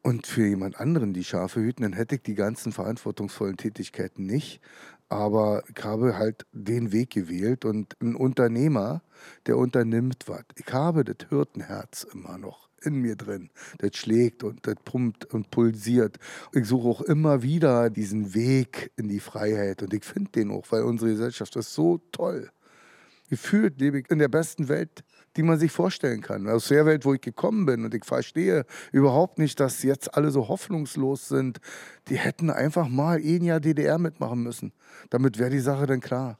[0.01, 4.59] und für jemand anderen die Schafe hüten, dann hätte ich die ganzen verantwortungsvollen Tätigkeiten nicht.
[5.07, 9.01] Aber ich habe halt den Weg gewählt und ein Unternehmer,
[9.45, 10.43] der unternimmt was.
[10.57, 13.49] Ich habe das Hirtenherz immer noch in mir drin.
[13.79, 16.17] Das schlägt und das pumpt und pulsiert.
[16.53, 20.65] Ich suche auch immer wieder diesen Weg in die Freiheit und ich finde den auch,
[20.69, 22.49] weil unsere Gesellschaft ist so toll.
[23.31, 25.05] Gefühlt lebe ich in der besten Welt,
[25.37, 26.49] die man sich vorstellen kann.
[26.49, 27.85] Aus der Welt, wo ich gekommen bin.
[27.85, 31.61] Und ich verstehe überhaupt nicht, dass jetzt alle so hoffnungslos sind.
[32.09, 34.73] Die hätten einfach mal ein Jahr DDR mitmachen müssen.
[35.09, 36.39] Damit wäre die Sache dann klar.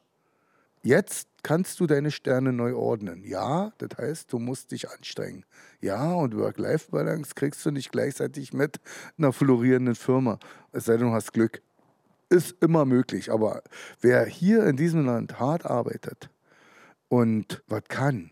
[0.83, 3.23] Jetzt kannst du deine Sterne neu ordnen.
[3.23, 5.45] Ja, das heißt, du musst dich anstrengen.
[5.79, 8.79] Ja, und Work-Life-Balance kriegst du nicht gleichzeitig mit
[9.17, 10.39] einer florierenden Firma.
[10.71, 11.61] Es sei denn, du hast Glück.
[12.29, 13.31] Ist immer möglich.
[13.31, 13.61] Aber
[13.99, 16.29] wer hier in diesem Land hart arbeitet
[17.09, 18.31] und was kann,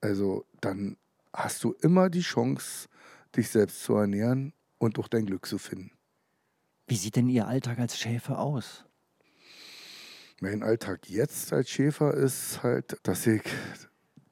[0.00, 0.96] also dann
[1.34, 2.88] hast du immer die Chance,
[3.36, 5.90] dich selbst zu ernähren und auch dein Glück zu finden.
[6.86, 8.84] Wie sieht denn Ihr Alltag als Schäfer aus?
[10.40, 13.42] Mein Alltag jetzt als Schäfer ist halt, dass ich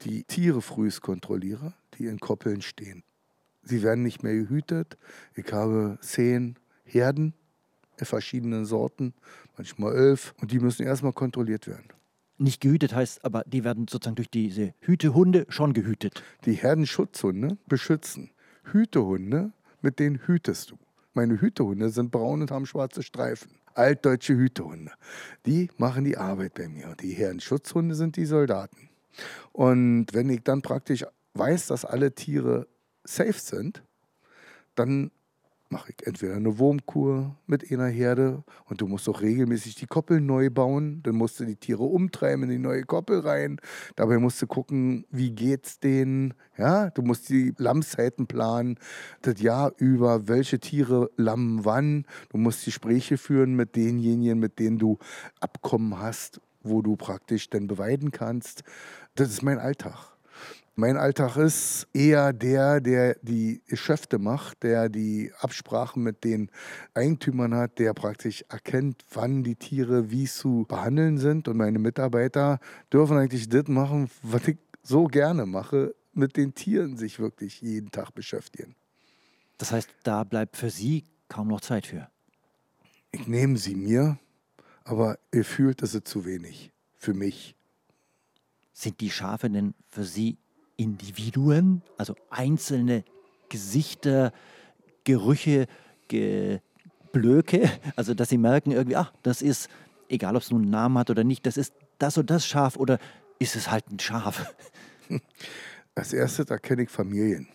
[0.01, 3.03] die Tiere frühst kontrolliere, die in Koppeln stehen.
[3.63, 4.97] Sie werden nicht mehr gehütet.
[5.33, 7.33] Ich habe zehn Herden
[7.97, 9.13] in verschiedenen Sorten,
[9.55, 11.87] manchmal elf, und die müssen erstmal kontrolliert werden.
[12.37, 16.21] Nicht gehütet heißt aber, die werden sozusagen durch diese Hütehunde schon gehütet.
[16.45, 18.31] Die Herdenschutzhunde beschützen.
[18.65, 20.77] Hütehunde, mit denen hütest du.
[21.13, 24.91] Meine Hütehunde sind braun und haben schwarze Streifen altdeutsche Hütehunde.
[25.45, 26.95] Die machen die Arbeit bei mir.
[27.01, 28.89] Die Herrenschutzhunde sind die Soldaten.
[29.51, 32.67] Und wenn ich dann praktisch weiß, dass alle Tiere
[33.03, 33.83] safe sind,
[34.75, 35.11] dann
[35.73, 40.21] mache ich entweder eine Wurmkur mit einer Herde und du musst auch regelmäßig die Koppel
[40.21, 41.01] neu bauen.
[41.03, 43.59] Dann musst du die Tiere umtreiben in die neue Koppel rein.
[43.95, 46.35] Dabei musst du gucken, wie geht's denen.
[46.57, 48.77] Ja, du musst die Lammzeiten planen,
[49.23, 52.05] das Jahr über, welche Tiere lammen wann.
[52.29, 54.99] Du musst Gespräche führen mit denjenigen, mit denen du
[55.39, 58.63] Abkommen hast, wo du praktisch dann beweiden kannst.
[59.15, 60.12] Das ist mein Alltag.
[60.75, 66.49] Mein Alltag ist eher der, der die Geschäfte macht, der die Absprachen mit den
[66.95, 71.47] Eigentümern hat, der praktisch erkennt, wann die Tiere wie zu behandeln sind.
[71.47, 72.59] Und meine Mitarbeiter
[72.91, 77.91] dürfen eigentlich das machen, was ich so gerne mache, mit den Tieren sich wirklich jeden
[77.91, 78.75] Tag beschäftigen.
[79.59, 82.09] Das heißt, da bleibt für Sie kaum noch Zeit für.
[83.11, 84.17] Ich nehme sie mir,
[84.83, 87.55] aber ihr fühlt, es ist zu wenig für mich.
[88.73, 90.39] Sind die Schafe denn für Sie
[90.75, 93.03] Individuen, also einzelne
[93.49, 94.33] Gesichter,
[95.03, 95.67] Gerüche,
[96.07, 99.69] Geblöke, also dass sie merken irgendwie, ach, das ist,
[100.09, 102.75] egal ob es nun einen Namen hat oder nicht, das ist das und das Schaf
[102.75, 102.99] oder
[103.39, 104.53] ist es halt ein Schaf?
[105.95, 107.47] Als erstes erkenne ich Familien,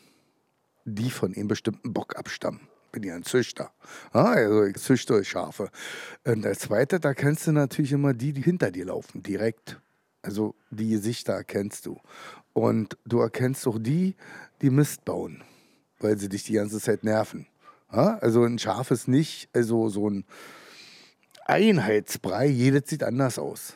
[0.84, 2.60] die von einem bestimmten Bock abstammen.
[2.92, 3.72] Bin ja ein Züchter.
[4.12, 5.70] Ah, also ich züchte Schafe.
[6.24, 9.78] Und als zweites, da kennst du natürlich immer die, die hinter dir laufen, direkt.
[10.22, 12.00] Also die Gesichter erkennst du.
[12.58, 14.16] Und du erkennst auch die,
[14.62, 15.44] die Mist bauen,
[16.00, 17.46] weil sie dich die ganze Zeit nerven.
[17.92, 18.18] Ja?
[18.18, 20.24] Also ein Schaf ist nicht also so ein
[21.44, 23.74] Einheitsbrei, jedes sieht anders aus.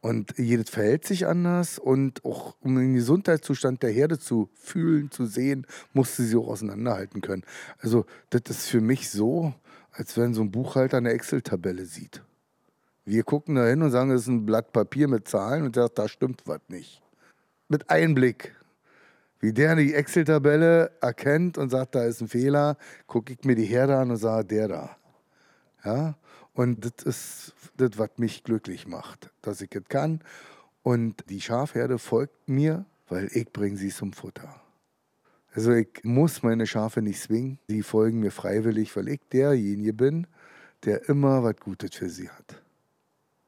[0.00, 5.26] Und jedes verhält sich anders und auch um den Gesundheitszustand der Herde zu fühlen, zu
[5.26, 7.42] sehen, musste sie auch auseinanderhalten können.
[7.80, 9.54] Also das ist für mich so,
[9.90, 12.22] als wenn so ein Buchhalter eine Excel-Tabelle sieht.
[13.04, 15.98] Wir gucken da hin und sagen, das ist ein Blatt Papier mit Zahlen und sagt,
[15.98, 17.02] da stimmt was nicht
[17.68, 18.54] mit Einblick.
[19.40, 22.76] Wie der die Excel-Tabelle erkennt und sagt, da ist ein Fehler,
[23.06, 24.96] gucke ich mir die Herde an und sage, der da.
[25.84, 26.16] Ja?
[26.54, 30.20] Und das ist das, was mich glücklich macht, dass ich das kann.
[30.82, 34.60] Und die Schafherde folgt mir, weil ich bringe sie zum Futter.
[35.52, 40.26] Also ich muss meine Schafe nicht zwingen, sie folgen mir freiwillig, weil ich derjenige bin,
[40.84, 42.62] der immer was Gutes für sie hat.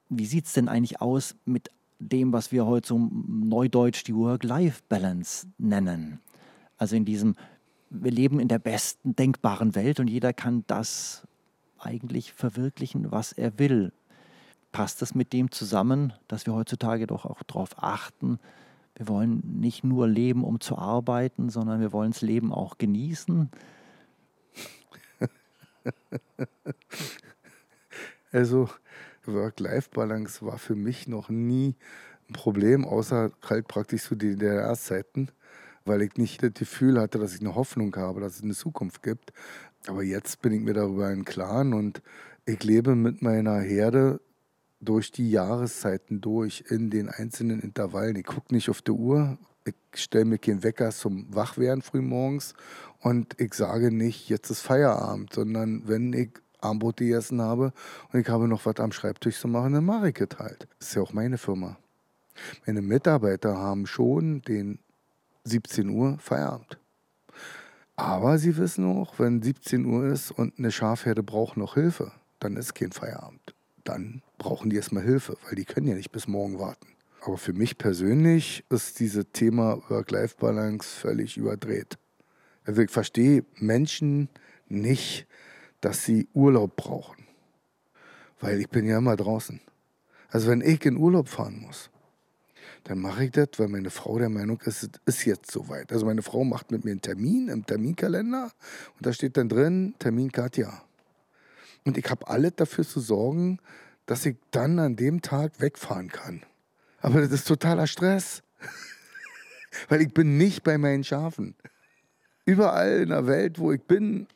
[0.09, 1.71] Wie sieht es denn eigentlich aus mit
[2.01, 6.21] dem, was wir heute so neudeutsch die Work-Life-Balance nennen.
[6.77, 7.37] Also in diesem,
[7.91, 11.27] wir leben in der besten denkbaren Welt und jeder kann das
[11.79, 13.93] eigentlich verwirklichen, was er will.
[14.73, 18.39] Passt das mit dem zusammen, dass wir heutzutage doch auch darauf achten,
[18.95, 23.49] wir wollen nicht nur leben, um zu arbeiten, sondern wir wollen das Leben auch genießen?
[28.33, 28.69] also
[29.27, 31.77] Work-Life-Balance war für mich noch nie
[32.29, 35.29] ein Problem, außer halt praktisch zu DDR-Zeiten,
[35.85, 39.03] weil ich nicht das Gefühl hatte, dass ich eine Hoffnung habe, dass es eine Zukunft
[39.03, 39.33] gibt.
[39.87, 42.03] Aber jetzt bin ich mir darüber im Klaren und
[42.45, 44.21] ich lebe mit meiner Herde
[44.81, 48.17] durch die Jahreszeiten durch in den einzelnen Intervallen.
[48.17, 52.55] Ich gucke nicht auf die Uhr, ich stelle mir keinen Wecker zum Wachwerden frühmorgens
[53.01, 56.31] und ich sage nicht, jetzt ist Feierabend, sondern wenn ich
[56.63, 57.73] Armbrot gegessen habe
[58.13, 60.69] und ich habe noch was am Schreibtisch zu machen, dann mache ich es halt.
[60.79, 61.77] Das ist ja auch meine Firma.
[62.67, 64.79] Meine Mitarbeiter haben schon den
[65.45, 66.79] 17 Uhr Feierabend.
[67.97, 72.57] Aber sie wissen auch, wenn 17 Uhr ist und eine Schafherde braucht noch Hilfe, dann
[72.57, 73.55] ist kein Feierabend.
[73.85, 76.87] Dann brauchen die erstmal Hilfe, weil die können ja nicht bis morgen warten.
[77.23, 81.99] Aber für mich persönlich ist dieses Thema Work-Life-Balance völlig überdreht.
[82.65, 84.31] Also ich verstehe Menschen
[84.69, 85.27] nicht,
[85.81, 87.27] dass sie Urlaub brauchen.
[88.41, 89.61] Weil ich bin ja immer draußen.
[90.31, 91.91] Also wenn ich in Urlaub fahren muss,
[92.85, 95.93] dann mache ich das, weil meine Frau der Meinung ist, es ist jetzt soweit.
[95.93, 98.51] Also meine Frau macht mit mir einen Termin im Terminkalender
[98.97, 100.83] und da steht dann drin, Termin Katja.
[101.85, 103.59] Und ich habe alles dafür zu sorgen,
[104.07, 106.43] dass ich dann an dem Tag wegfahren kann.
[107.01, 108.43] Aber das ist totaler Stress.
[109.89, 111.55] weil ich bin nicht bei meinen Schafen.
[112.45, 114.27] Überall in der Welt, wo ich bin,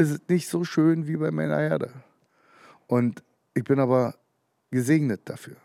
[0.00, 1.90] ist es nicht so schön wie bei meiner Herde.
[2.86, 3.22] Und
[3.54, 4.14] ich bin aber
[4.70, 5.56] gesegnet dafür.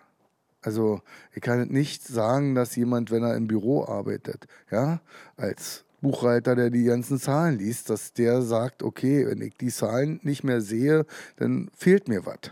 [0.62, 1.02] Also
[1.34, 5.00] ich kann nicht sagen, dass jemand, wenn er im Büro arbeitet, ja,
[5.38, 10.20] als Buchhalter, der die ganzen Zahlen liest, dass der sagt, okay, wenn ich die Zahlen
[10.24, 11.06] nicht mehr sehe,
[11.38, 12.52] dann fehlt mir was.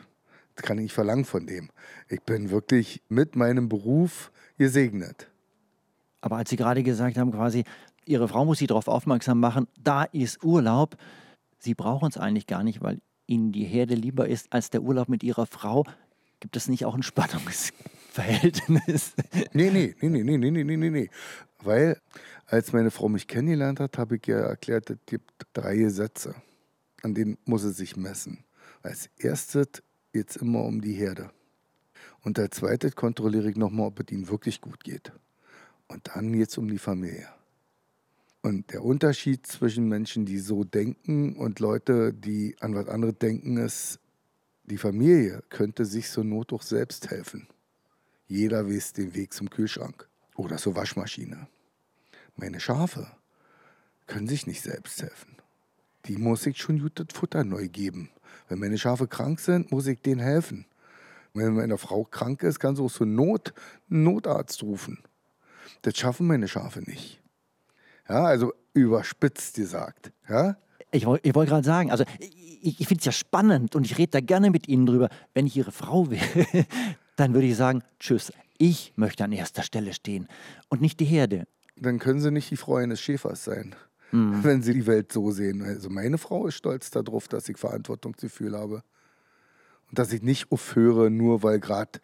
[0.56, 1.69] Das kann ich nicht verlangen von dem.
[2.08, 5.28] Ich bin wirklich mit meinem Beruf gesegnet.
[6.22, 7.63] Aber als Sie gerade gesagt haben, quasi,
[8.06, 10.96] Ihre Frau muss Sie darauf aufmerksam machen, da ist Urlaub,
[11.63, 15.08] Sie brauchen es eigentlich gar nicht, weil Ihnen die Herde lieber ist als der Urlaub
[15.08, 15.86] mit Ihrer Frau.
[16.41, 19.13] Gibt es nicht auch ein Spannungsverhältnis?
[19.54, 21.10] Nee, nee, nee, nee, nee, nee, nee, nee, nee.
[21.62, 22.02] Weil,
[22.47, 26.36] als meine Frau mich kennengelernt hat, habe ich ihr erklärt, es gibt drei Gesetze.
[27.02, 28.43] an denen muss es sich messen.
[28.82, 31.32] Als erstes es immer um die Herde.
[32.23, 35.13] Und als zweites kontrolliere ich nochmal, ob es ihnen wirklich gut geht.
[35.88, 37.30] Und dann es um die Familie.
[38.44, 43.56] Und der Unterschied zwischen Menschen, die so denken und Leute, die an was anderes denken,
[43.56, 44.02] ist,
[44.66, 47.48] die Familie könnte sich zur Not doch selbst helfen.
[48.28, 51.48] Jeder weiß den Weg zum Kühlschrank oder zur Waschmaschine.
[52.36, 53.08] Meine Schafe
[54.08, 55.38] können sich nicht selbst helfen.
[56.06, 58.10] Die muss ich schon gutes Futter neu geben.
[58.50, 60.66] Wenn meine Schafe krank sind, muss ich denen helfen.
[61.34, 63.54] Wenn meine Frau krank ist, kann sie auch zur Not
[63.90, 65.02] einen Notarzt rufen.
[65.84, 67.23] Das schaffen meine Schafe nicht.
[68.10, 70.12] Ja, also überspitzt gesagt.
[70.30, 70.58] Ja?
[70.92, 74.12] Ich, ich wollte gerade sagen, also ich, ich finde es ja spannend und ich rede
[74.12, 75.10] da gerne mit Ihnen drüber.
[75.34, 76.46] Wenn ich Ihre Frau wäre,
[77.16, 80.28] dann würde ich sagen, tschüss, ich möchte an erster Stelle stehen
[80.70, 81.46] und nicht die Herde.
[81.76, 83.76] Dann können Sie nicht die Frau eines Schäfers sein,
[84.12, 84.44] mhm.
[84.44, 85.62] wenn Sie die Welt so sehen.
[85.63, 88.84] Also meine Frau ist stolz darauf, dass ich Verantwortungsgefühl habe.
[89.89, 92.00] Und dass ich nicht aufhöre, nur weil gerade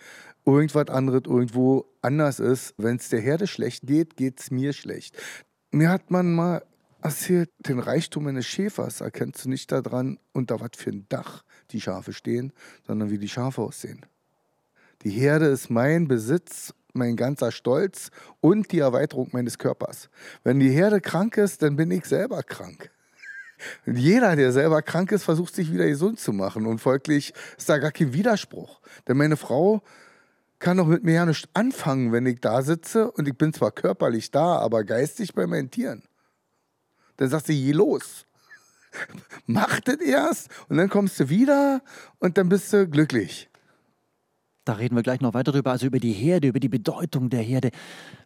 [0.46, 2.74] irgendwas anderes irgendwo anders ist.
[2.78, 5.18] Wenn es der Herde schlecht geht, geht es mir schlecht.
[5.72, 6.64] Mir hat man mal
[7.02, 11.80] erzählt, den Reichtum eines Schäfers erkennst du nicht daran, unter was für ein Dach die
[11.80, 12.54] Schafe stehen,
[12.88, 14.06] sondern wie die Schafe aussehen.
[15.04, 18.10] Die Herde ist mein Besitz, mein ganzer Stolz
[18.42, 20.10] und die Erweiterung meines Körpers.
[20.44, 22.90] Wenn die Herde krank ist, dann bin ich selber krank.
[23.86, 26.66] Und jeder, der selber krank ist, versucht sich wieder gesund zu machen.
[26.66, 28.82] Und folglich ist da gar kein Widerspruch.
[29.08, 29.84] Denn meine Frau
[30.60, 33.72] kann doch mit mir ja nicht anfangen, wenn ich da sitze und ich bin zwar
[33.72, 36.04] körperlich da, aber geistig bei meinen Tieren.
[37.18, 38.26] Dann sagst du, je los.
[39.46, 41.82] Mach das erst und dann kommst du wieder
[42.20, 43.50] und dann bist du glücklich.
[44.66, 47.42] Da reden wir gleich noch weiter drüber, also über die Herde, über die Bedeutung der
[47.42, 47.72] Herde.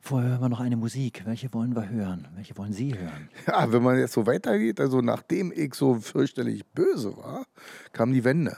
[0.02, 1.24] Vorher hören wir noch eine Musik.
[1.26, 2.28] Welche wollen wir hören?
[2.36, 3.30] Welche wollen Sie hören?
[3.48, 7.46] Ja, wenn man jetzt so weitergeht, also nachdem ich so fürchterlich böse war,
[7.94, 8.58] kam die Wende.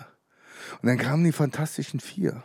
[0.82, 2.44] Und dann kamen die Fantastischen Vier.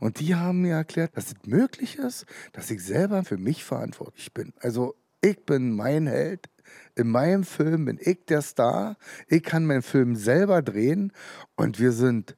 [0.00, 4.32] Und die haben mir erklärt, dass es möglich ist, dass ich selber für mich verantwortlich
[4.32, 4.52] bin.
[4.60, 6.48] Also ich bin mein Held,
[6.94, 8.96] in meinem Film bin ich der Star.
[9.28, 11.12] Ich kann meinen Film selber drehen
[11.56, 12.36] und wir sind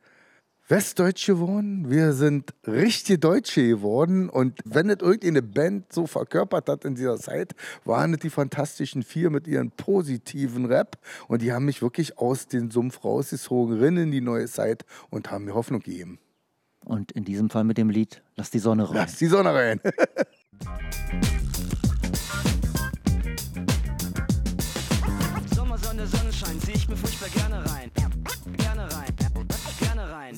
[0.69, 1.91] Westdeutsch geworden.
[1.91, 4.29] Wir sind richtige Deutsche geworden.
[4.29, 7.55] Und wenn es irgendeine Band so verkörpert hat in dieser Zeit,
[7.85, 10.99] waren es die Fantastischen Vier mit ihren positiven Rap.
[11.29, 15.31] Und die haben mich wirklich aus dem Sumpf rausgezogen, rein in die neue Zeit und
[15.31, 16.19] haben mir Hoffnung gegeben.
[16.87, 18.95] Und in diesem Fall mit dem Lied Lass die Sonne rein.
[18.95, 19.81] Lass die Sonne rein.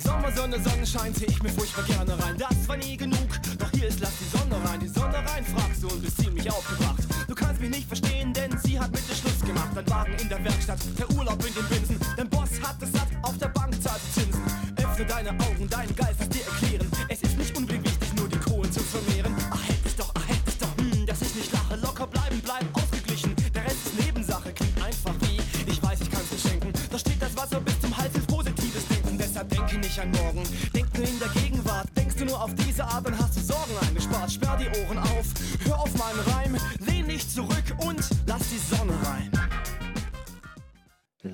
[0.03, 2.37] Sommersonne, Sonnenschein zieh ich mir furchtbar gerne rein.
[2.39, 4.81] Das war nie genug, doch hier ist lass die Sonne rein.
[4.81, 7.03] Die Sonne rein, fragst du und bist ziemlich aufgebracht.
[7.29, 9.69] Du kannst mich nicht verstehen, denn sie hat mit dir Schluss gemacht.
[9.75, 11.98] Dein Wagen in der Werkstatt, der Urlaub in den Binsen.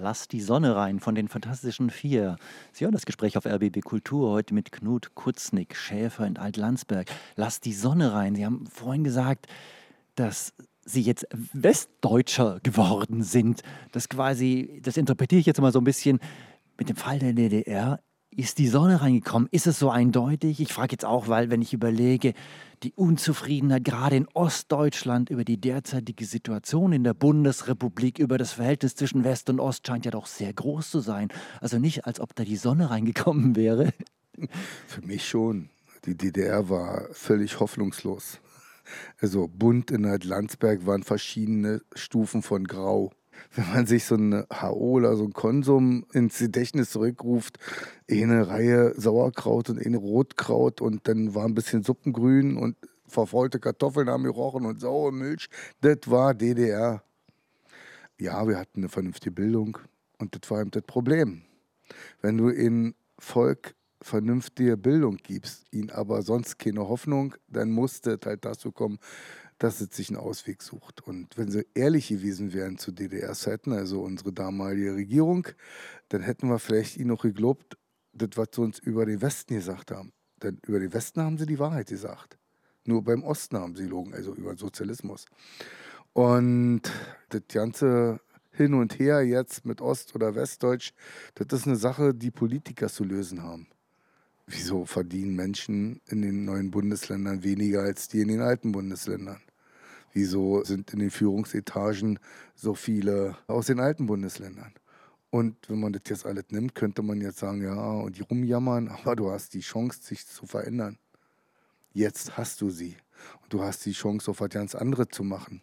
[0.04, 2.36] Lass die Sonne rein von den Fantastischen Vier.
[2.72, 7.10] Sie hören das Gespräch auf RBB Kultur heute mit Knut Kutznick, Schäfer in Alt-Landsberg.
[7.36, 8.34] Lass die Sonne rein.
[8.34, 9.46] Sie haben vorhin gesagt,
[10.14, 10.52] dass
[10.84, 13.62] Sie jetzt Westdeutscher geworden sind.
[13.92, 16.20] Das quasi, das interpretiere ich jetzt mal so ein bisschen
[16.76, 17.98] mit dem Fall der DDR.
[18.36, 19.48] Ist die Sonne reingekommen?
[19.52, 20.60] Ist es so eindeutig?
[20.60, 22.34] Ich frage jetzt auch, weil wenn ich überlege,
[22.82, 28.96] die Unzufriedenheit gerade in Ostdeutschland über die derzeitige Situation in der Bundesrepublik, über das Verhältnis
[28.96, 31.28] zwischen West und Ost scheint ja doch sehr groß zu sein.
[31.60, 33.92] Also nicht, als ob da die Sonne reingekommen wäre.
[34.88, 35.68] Für mich schon.
[36.04, 38.40] Die DDR war völlig hoffnungslos.
[39.20, 43.12] Also bunt in Landsberg waren verschiedene Stufen von Grau
[43.54, 47.58] wenn man sich so eine HO oder so ein Konsum ins Gedächtnis zurückruft,
[48.10, 54.08] eine Reihe Sauerkraut und eine Rotkraut und dann war ein bisschen Suppengrün und verfaulte Kartoffeln
[54.08, 55.48] haben gerochen und saure Milch.
[55.80, 57.02] Das war DDR.
[58.18, 59.78] Ja, wir hatten eine vernünftige Bildung
[60.18, 61.42] und das war eben das Problem.
[62.20, 68.26] Wenn du in Volk vernünftige Bildung gibst, ihnen aber sonst keine Hoffnung, dann musste es
[68.26, 68.98] halt dazu kommen,
[69.64, 71.00] dass es sich einen Ausweg sucht.
[71.00, 75.48] Und wenn sie ehrlich gewesen wären zu DDR-Zeiten, also unsere damalige Regierung,
[76.10, 77.78] dann hätten wir vielleicht ihnen noch geglaubt,
[78.12, 80.12] das, was sie uns über den Westen gesagt haben.
[80.42, 82.36] Denn über den Westen haben sie die Wahrheit gesagt.
[82.84, 85.24] Nur beim Osten haben sie logen, also über Sozialismus.
[86.12, 86.82] Und
[87.30, 90.92] das ganze hin und her jetzt mit Ost- oder Westdeutsch,
[91.36, 93.68] das ist eine Sache, die Politiker zu lösen haben.
[94.46, 99.40] Wieso verdienen Menschen in den neuen Bundesländern weniger als die in den alten Bundesländern?
[100.14, 102.20] Wieso sind in den Führungsetagen
[102.54, 104.72] so viele aus den alten Bundesländern?
[105.30, 108.86] Und wenn man das jetzt alles nimmt, könnte man jetzt sagen, ja, und die rumjammern,
[108.86, 110.96] aber du hast die Chance, sich zu verändern.
[111.92, 112.96] Jetzt hast du sie.
[113.42, 115.60] Und du hast die Chance, auf was ganz anderes zu machen.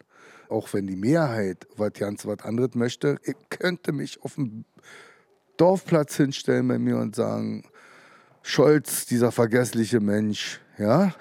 [0.50, 4.66] Auch wenn die Mehrheit was ganz was anderes möchte, ich könnte mich auf dem
[5.56, 7.64] Dorfplatz hinstellen bei mir und sagen,
[8.42, 11.14] Scholz, dieser vergessliche Mensch, ja,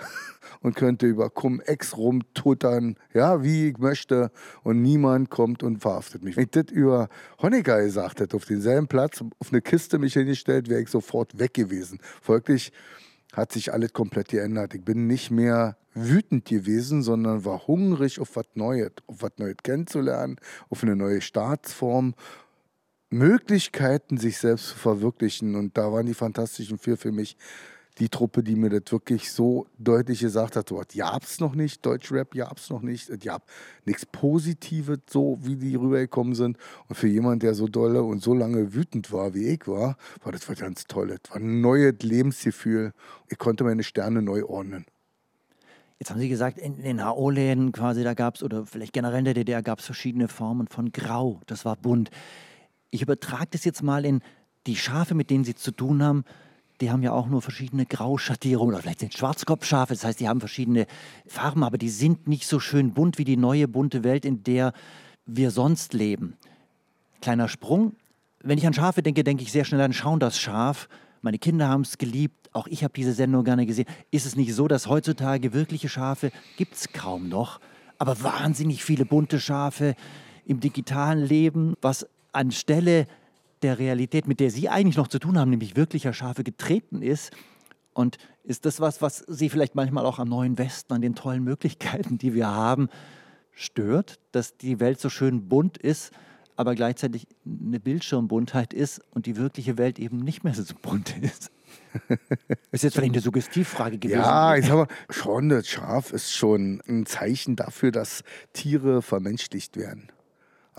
[0.62, 4.32] und könnte über Cum-Ex rumtuttern, ja, wie ich möchte,
[4.64, 6.38] und niemand kommt und verhaftet mich.
[6.38, 7.09] Wenn ich das über
[7.41, 11.53] Honecker gesagt hätte, auf denselben Platz, auf eine Kiste mich hingestellt, wäre ich sofort weg
[11.53, 11.99] gewesen.
[12.22, 12.72] Folglich
[13.34, 14.74] hat sich alles komplett geändert.
[14.74, 19.57] Ich bin nicht mehr wütend gewesen, sondern war hungrig auf was Neues, auf was Neues
[19.64, 20.38] kennenzulernen,
[20.70, 22.14] auf eine neue Staatsform,
[23.09, 25.55] Möglichkeiten, sich selbst zu verwirklichen.
[25.55, 27.36] Und da waren die Fantastischen Vier für mich
[27.99, 32.31] die Truppe, die mir das wirklich so deutlich gesagt hat, so, gab's noch nicht, Deutschrap
[32.31, 33.43] gab's noch nicht, gab
[33.85, 36.57] nichts Positives, so wie die rübergekommen sind.
[36.87, 40.31] Und für jemanden, der so dolle und so lange wütend war, wie ich war, war
[40.31, 41.19] das ganz Tolles.
[41.23, 42.93] Das war ein neues Lebensgefühl.
[43.29, 44.85] Ich konnte meine Sterne neu ordnen.
[45.99, 49.25] Jetzt haben Sie gesagt, in den HO-Läden quasi, da gab es, oder vielleicht generell in
[49.25, 51.41] der DDR gab es verschiedene Formen von Grau.
[51.45, 52.09] Das war bunt.
[52.89, 54.21] Ich übertrage das jetzt mal in
[54.65, 56.23] die Schafe, mit denen Sie zu tun haben.
[56.82, 59.93] Die haben ja auch nur verschiedene Grauschattierungen oder vielleicht sind Schwarzkopfschafe.
[59.93, 60.88] Das heißt, die haben verschiedene
[61.27, 64.73] Farben, aber die sind nicht so schön bunt wie die neue bunte Welt, in der
[65.27, 66.38] wir sonst leben.
[67.21, 67.95] Kleiner Sprung.
[68.43, 70.89] Wenn ich an Schafe denke, denke ich sehr schnell an Schauen das Schaf.
[71.21, 72.49] Meine Kinder haben es geliebt.
[72.51, 73.86] Auch ich habe diese Sendung gerne gesehen.
[74.09, 77.59] Ist es nicht so, dass heutzutage wirkliche Schafe gibt es kaum noch,
[77.99, 79.95] aber wahnsinnig viele bunte Schafe
[80.45, 83.05] im digitalen Leben, was anstelle
[83.62, 87.32] der Realität, mit der Sie eigentlich noch zu tun haben, nämlich wirklicher Schafe getreten ist.
[87.93, 91.43] Und ist das was, was Sie vielleicht manchmal auch am neuen Westen, an den tollen
[91.43, 92.89] Möglichkeiten, die wir haben,
[93.51, 96.12] stört, dass die Welt so schön bunt ist,
[96.55, 101.51] aber gleichzeitig eine Bildschirmbuntheit ist und die wirkliche Welt eben nicht mehr so bunt ist?
[102.72, 104.20] Ist jetzt vielleicht eine Suggestivfrage gewesen.
[104.20, 109.78] Ja, ich sag mal, schon das Schaf ist schon ein Zeichen dafür, dass Tiere vermenschlicht
[109.78, 110.09] werden.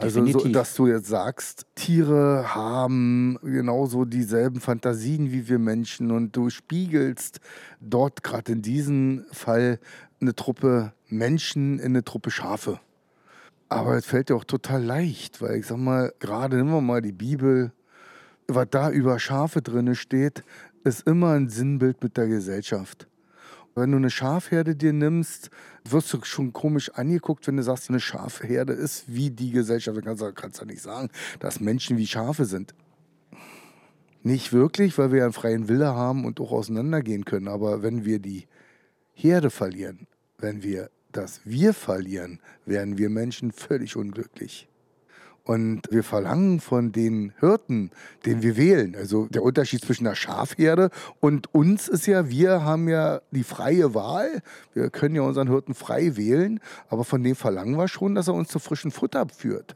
[0.03, 6.37] Also, so, dass du jetzt sagst, Tiere haben genauso dieselben Fantasien wie wir Menschen und
[6.37, 7.41] du spiegelst
[7.81, 9.79] dort gerade in diesem Fall
[10.21, 12.81] eine Truppe Menschen in eine Truppe Schafe.
[13.69, 17.01] Aber es fällt dir auch total leicht, weil ich sag mal, gerade nehmen wir mal
[17.01, 17.73] die Bibel,
[18.47, 20.45] was da über Schafe drin steht,
[20.85, 23.09] ist immer ein Sinnbild mit der Gesellschaft.
[23.75, 25.51] Wenn du eine Schafherde dir nimmst,
[25.89, 29.97] wirst du schon komisch angeguckt, wenn du sagst, eine Schafherde ist wie die Gesellschaft.
[29.97, 31.09] Du kannst, kannst ja nicht sagen,
[31.41, 32.75] dass Menschen wie Schafe sind.
[34.23, 37.49] Nicht wirklich, weil wir ja einen freien Wille haben und auch auseinandergehen können.
[37.49, 38.47] Aber wenn wir die
[39.15, 40.07] Herde verlieren,
[40.39, 44.69] wenn wir das Wir verlieren, werden wir Menschen völlig unglücklich.
[45.45, 47.91] Und wir verlangen von den Hirten,
[48.27, 52.89] den wir wählen, also der Unterschied zwischen der Schafherde und uns ist ja, wir haben
[52.89, 54.41] ja die freie Wahl.
[54.73, 58.35] Wir können ja unseren Hirten frei wählen, aber von dem verlangen wir schon, dass er
[58.35, 59.75] uns zu frischen Futter führt.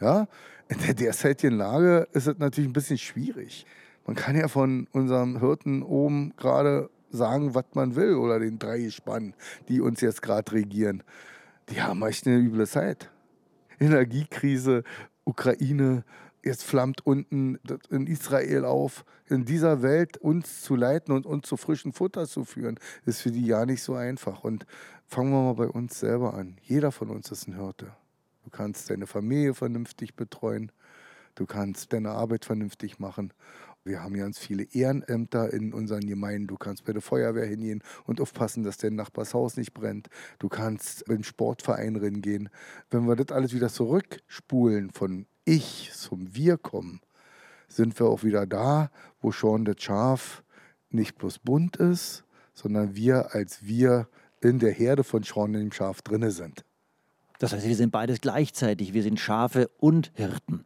[0.00, 0.28] Ja?
[0.68, 3.64] In der derzeitigen Lage ist es natürlich ein bisschen schwierig.
[4.06, 8.80] Man kann ja von unserem Hirten oben gerade sagen, was man will, oder den drei
[8.80, 9.34] Gespannen,
[9.68, 11.02] die uns jetzt gerade regieren.
[11.70, 13.10] Die haben echt eine üble Zeit.
[13.78, 14.84] Energiekrise,
[15.24, 16.04] Ukraine,
[16.42, 17.58] jetzt flammt unten
[17.90, 19.04] in Israel auf.
[19.28, 23.32] In dieser Welt uns zu leiten und uns zu frischen Futter zu führen, ist für
[23.32, 24.44] die ja nicht so einfach.
[24.44, 24.66] Und
[25.06, 26.56] fangen wir mal bei uns selber an.
[26.62, 27.92] Jeder von uns ist ein Hirte.
[28.44, 30.70] Du kannst deine Familie vernünftig betreuen.
[31.34, 33.32] Du kannst deine Arbeit vernünftig machen.
[33.86, 36.48] Wir haben ganz viele Ehrenämter in unseren Gemeinden.
[36.48, 40.08] Du kannst bei der Feuerwehr hingehen und aufpassen, dass dein Nachbarshaus nicht brennt.
[40.40, 42.48] Du kannst den Sportverein reingehen.
[42.90, 47.00] Wenn wir das alles wieder zurückspulen, von Ich zum Wir kommen,
[47.68, 50.42] sind wir auch wieder da, wo schon das Schaf
[50.90, 52.24] nicht bloß bunt ist,
[52.54, 54.08] sondern wir als wir
[54.40, 56.64] in der Herde von Sean dem Schaf drinne sind.
[57.38, 58.94] Das heißt, wir sind beides gleichzeitig.
[58.94, 60.64] Wir sind Schafe und Hirten.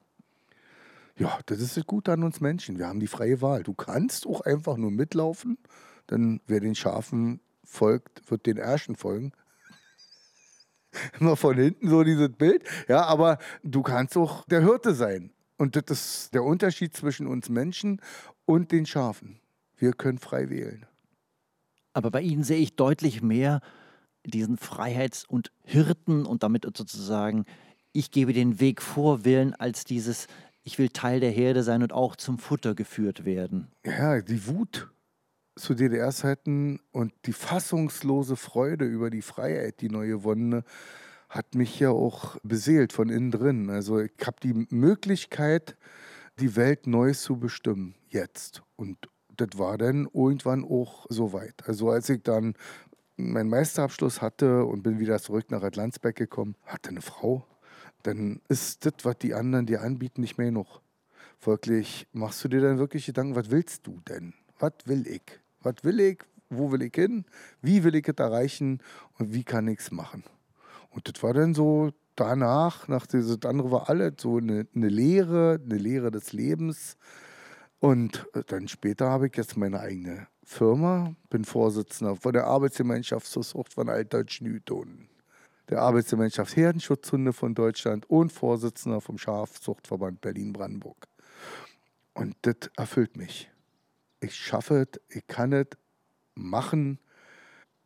[1.20, 2.78] Ja, das ist das Gute an uns Menschen.
[2.78, 3.62] Wir haben die freie Wahl.
[3.62, 5.58] Du kannst auch einfach nur mitlaufen,
[6.08, 9.32] denn wer den Schafen folgt, wird den Ärschen folgen.
[11.20, 12.64] Immer von hinten so dieses Bild.
[12.88, 15.30] Ja, aber du kannst auch der Hirte sein.
[15.58, 18.00] Und das ist der Unterschied zwischen uns Menschen
[18.46, 19.40] und den Schafen.
[19.76, 20.86] Wir können frei wählen.
[21.92, 23.60] Aber bei Ihnen sehe ich deutlich mehr
[24.24, 27.44] diesen Freiheits- und Hirten und damit sozusagen
[27.92, 30.28] ich gebe den Weg vor Willen als dieses
[30.62, 33.68] ich will Teil der Herde sein und auch zum Futter geführt werden.
[33.84, 34.90] Ja, die Wut
[35.56, 40.64] zu DDR-Zeiten und die fassungslose Freude über die Freiheit, die neu gewonnene,
[41.28, 43.70] hat mich ja auch beseelt von innen drin.
[43.70, 45.76] Also ich habe die Möglichkeit,
[46.40, 48.62] die Welt neu zu bestimmen, jetzt.
[48.76, 51.54] Und das war dann irgendwann auch soweit.
[51.66, 52.54] Also als ich dann
[53.16, 57.46] meinen Meisterabschluss hatte und bin wieder zurück nach Atlantsbeck gekommen, hatte eine Frau,
[58.02, 60.80] dann ist das, was die anderen dir anbieten, nicht mehr genug.
[61.38, 64.34] Folglich machst du dir dann wirklich Gedanken, was willst du denn?
[64.58, 65.22] Was will ich?
[65.62, 66.18] Was will ich?
[66.50, 67.24] Wo will ich hin?
[67.62, 68.82] Wie will ich es erreichen?
[69.18, 70.24] Und wie kann ich es machen?
[70.90, 75.60] Und das war dann so danach, nach dieses andere war alles so eine, eine Lehre,
[75.64, 76.96] eine Lehre des Lebens.
[77.78, 83.42] Und dann später habe ich jetzt meine eigene Firma, bin Vorsitzender von der Arbeitsgemeinschaft zur
[83.42, 85.08] Sucht von altdeutschen Hüthunden,
[85.70, 91.06] der Arbeitsgemeinschaft Herdenschutzhunde von Deutschland und Vorsitzender vom Schafzuchtverband Berlin-Brandenburg.
[92.12, 93.50] Und das erfüllt mich.
[94.20, 95.68] Ich schaffe es, ich kann es
[96.34, 96.98] machen,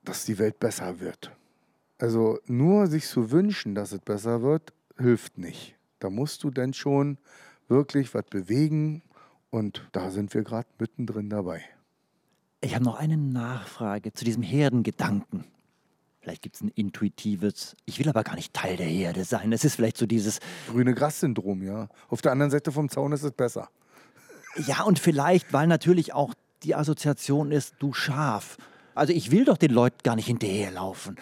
[0.02, 1.30] dass die Welt besser wird.
[1.98, 5.76] Also nur sich zu wünschen, dass es besser wird, hilft nicht.
[6.00, 7.18] Da musst du dann schon
[7.68, 9.02] wirklich was bewegen
[9.50, 11.62] und da sind wir gerade mittendrin dabei.
[12.60, 15.44] Ich habe noch eine Nachfrage zu diesem Herdengedanken.
[16.24, 19.52] Vielleicht gibt es ein intuitives, ich will aber gar nicht Teil der Herde sein.
[19.52, 20.40] Es ist vielleicht so dieses.
[20.70, 21.90] Grüne Gras-Syndrom, ja.
[22.08, 23.68] Auf der anderen Seite vom Zaun ist es besser.
[24.66, 28.56] Ja, und vielleicht, weil natürlich auch die Assoziation ist, du Schaf.
[28.94, 31.16] Also ich will doch den Leuten gar nicht hinterherlaufen.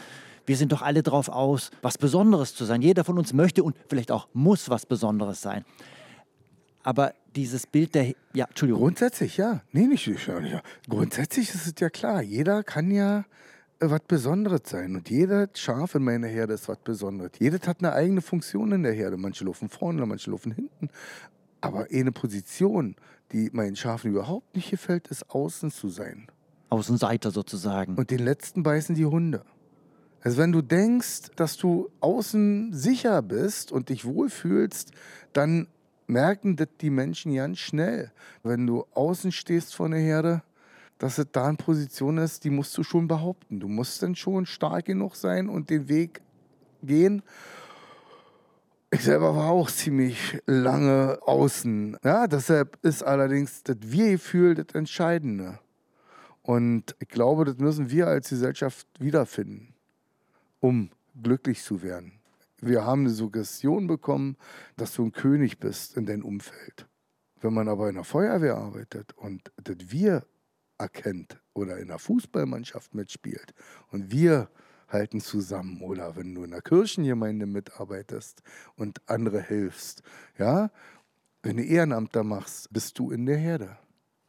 [0.47, 2.81] Wir sind doch alle drauf aus, was Besonderes zu sein.
[2.81, 5.65] Jeder von uns möchte und vielleicht auch muss was Besonderes sein.
[6.85, 8.15] Aber dieses Bild der.
[8.35, 8.83] Ja, Entschuldigung.
[8.83, 9.63] Grundsätzlich, ja.
[9.73, 10.31] Nee, nicht, nicht.
[10.89, 12.23] Grundsätzlich ist es ja klar.
[12.23, 13.25] Jeder kann ja
[13.91, 14.97] was Besonderes sein.
[14.97, 17.33] Und jeder Schaf in meiner Herde ist was Besonderes.
[17.39, 19.17] Jeder hat eine eigene Funktion in der Herde.
[19.17, 20.89] Manche laufen vorne, manche laufen hinten.
[21.61, 22.97] Aber eine Position,
[23.33, 26.27] die meinen Schafen überhaupt nicht gefällt, ist außen zu sein.
[26.71, 27.97] Außenseiter sozusagen.
[27.97, 29.45] Und den letzten beißen die Hunde.
[30.23, 34.93] Also wenn du denkst, dass du außen sicher bist und dich wohlfühlst,
[35.33, 35.67] dann
[36.07, 38.13] merken das die Menschen ganz schnell.
[38.43, 40.43] Wenn du außen stehst vor einer Herde,
[41.03, 43.59] dass es da eine Position ist, die musst du schon behaupten.
[43.59, 46.23] Du musst dann schon stark genug sein und den Weg
[46.83, 47.23] gehen.
[48.91, 51.97] Ich selber war auch ziemlich lange außen.
[52.05, 55.59] Ja, deshalb ist allerdings das Wir-Gefühl das Entscheidende.
[56.43, 59.73] Und ich glaube, das müssen wir als Gesellschaft wiederfinden
[60.63, 60.91] um
[61.21, 62.13] glücklich zu werden.
[62.61, 64.37] Wir haben eine Suggestion bekommen,
[64.77, 66.87] dass du ein König bist in deinem Umfeld.
[67.41, 70.25] Wenn man aber in der Feuerwehr arbeitet und das Wir
[70.79, 73.55] erkennt oder in der Fußballmannschaft mitspielt
[73.91, 74.51] und wir
[74.89, 78.43] halten zusammen oder wenn du in der Kirchengemeinde mitarbeitest
[78.77, 80.03] und andere hilfst,
[80.39, 80.71] ja,
[81.43, 83.79] wenn du Ehrenamter machst, bist du in der Herde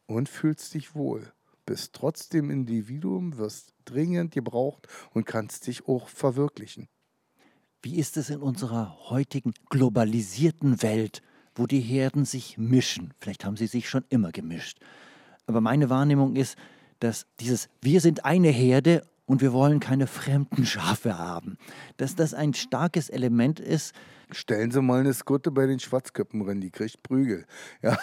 [0.06, 1.32] und fühlst dich wohl
[1.66, 6.88] bist trotzdem Individuum, wirst dringend gebraucht und kannst dich auch verwirklichen.
[7.82, 11.22] Wie ist es in unserer heutigen globalisierten Welt,
[11.54, 13.12] wo die Herden sich mischen?
[13.18, 14.78] Vielleicht haben sie sich schon immer gemischt.
[15.46, 16.56] Aber meine Wahrnehmung ist,
[17.00, 21.56] dass dieses Wir sind eine Herde und wir wollen keine fremden Schafe haben,
[21.96, 23.94] dass das ein starkes Element ist,
[24.30, 27.44] Stellen Sie mal eine Skutte bei den Schwarzköppen rein, die kriegt Prügel.
[27.82, 27.96] Ja.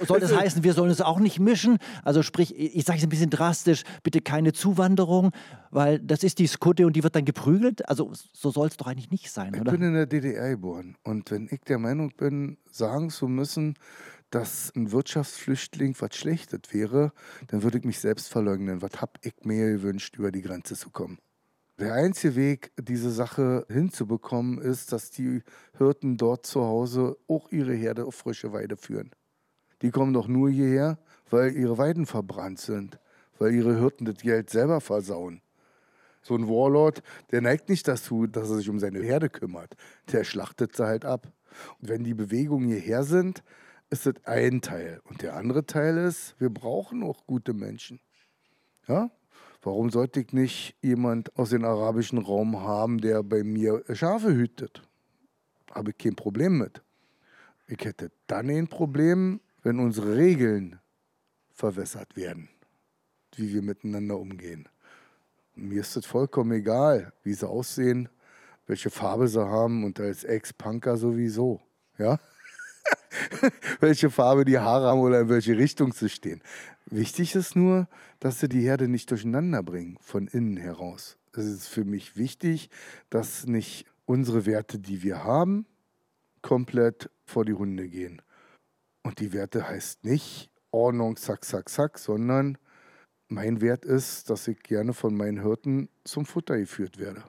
[0.00, 1.78] Soll das heißen, wir sollen es auch nicht mischen?
[2.04, 5.30] Also sprich, ich sage es ein bisschen drastisch, bitte keine Zuwanderung,
[5.70, 7.88] weil das ist die Skutte und die wird dann geprügelt.
[7.88, 9.72] Also so soll es doch eigentlich nicht sein, ich oder?
[9.72, 13.74] Ich bin in der DDR geboren und wenn ich der Meinung bin, sagen zu müssen,
[14.30, 17.12] dass ein Wirtschaftsflüchtling was Schlechtes wäre,
[17.48, 18.82] dann würde ich mich selbst verleugnen.
[18.82, 21.18] Was habe ich mir gewünscht, über die Grenze zu kommen?
[21.78, 25.42] Der einzige Weg, diese Sache hinzubekommen, ist, dass die
[25.76, 29.12] Hirten dort zu Hause auch ihre Herde auf frische Weide führen.
[29.82, 30.98] Die kommen doch nur hierher,
[31.30, 32.98] weil ihre Weiden verbrannt sind,
[33.38, 35.40] weil ihre Hirten das Geld selber versauen.
[36.22, 39.76] So ein Warlord, der neigt nicht dazu, dass er sich um seine Herde kümmert.
[40.10, 41.32] Der schlachtet sie halt ab.
[41.80, 43.44] Und wenn die Bewegungen hierher sind,
[43.90, 45.00] ist das ein Teil.
[45.04, 48.00] Und der andere Teil ist, wir brauchen auch gute Menschen.
[48.86, 49.10] Ja?
[49.62, 54.82] Warum sollte ich nicht jemand aus dem arabischen Raum haben, der bei mir Schafe hütet?
[55.72, 56.82] Habe ich kein Problem mit.
[57.66, 60.78] Ich hätte dann ein Problem, wenn unsere Regeln
[61.52, 62.48] verwässert werden,
[63.34, 64.68] wie wir miteinander umgehen.
[65.54, 68.08] Mir ist es vollkommen egal, wie sie aussehen,
[68.66, 71.60] welche Farbe sie haben und als Ex-Punker sowieso.
[71.98, 72.18] Ja?
[73.80, 76.42] welche Farbe die Haare haben oder in welche Richtung sie stehen.
[76.86, 77.88] Wichtig ist nur,
[78.20, 81.16] dass sie die Herde nicht durcheinander bringen, von innen heraus.
[81.32, 82.70] Es ist für mich wichtig,
[83.10, 85.66] dass nicht unsere Werte, die wir haben,
[86.42, 88.22] komplett vor die Hunde gehen.
[89.02, 92.58] Und die Werte heißt nicht Ordnung, zack, zack, zack, sondern
[93.28, 97.24] mein Wert ist, dass ich gerne von meinen Hirten zum Futter geführt werde.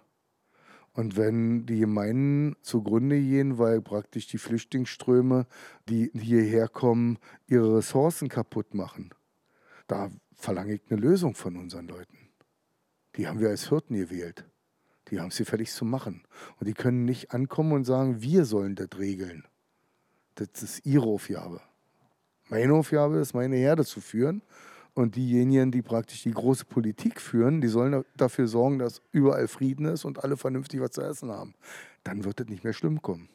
[0.94, 5.46] Und wenn die Gemeinden zugrunde gehen, weil praktisch die Flüchtlingsströme,
[5.88, 9.10] die hierher kommen, ihre Ressourcen kaputt machen,
[9.88, 12.18] da verlange ich eine Lösung von unseren Leuten.
[13.16, 14.46] Die haben wir als Hirten gewählt.
[15.10, 16.24] Die haben sie fertig zu machen.
[16.60, 19.46] Und die können nicht ankommen und sagen, wir sollen das regeln.
[20.36, 21.62] Das ist ihre Aufgabe.
[22.50, 24.42] Meine Aufgabe ist, meine Herde zu führen.
[24.94, 29.86] Und diejenigen, die praktisch die große Politik führen, die sollen dafür sorgen, dass überall Frieden
[29.86, 31.54] ist und alle vernünftig was zu essen haben.
[32.04, 33.30] Dann wird es nicht mehr schlimm kommen.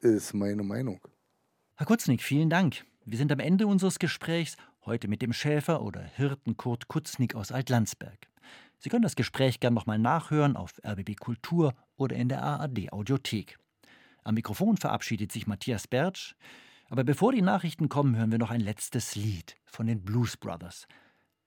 [0.00, 1.00] Ist meine Meinung.
[1.76, 2.84] Herr Kutznick, vielen Dank.
[3.04, 7.52] Wir sind am Ende unseres Gesprächs, heute mit dem Schäfer oder Hirten Kurt Kutznick aus
[7.52, 8.28] Altlandsberg.
[8.78, 13.58] Sie können das Gespräch gern nochmal nachhören auf RBB Kultur oder in der ARD Audiothek.
[14.24, 16.34] Am Mikrofon verabschiedet sich Matthias Bertsch.
[16.88, 20.86] Aber bevor die Nachrichten kommen, hören wir noch ein letztes Lied von den Blues Brothers.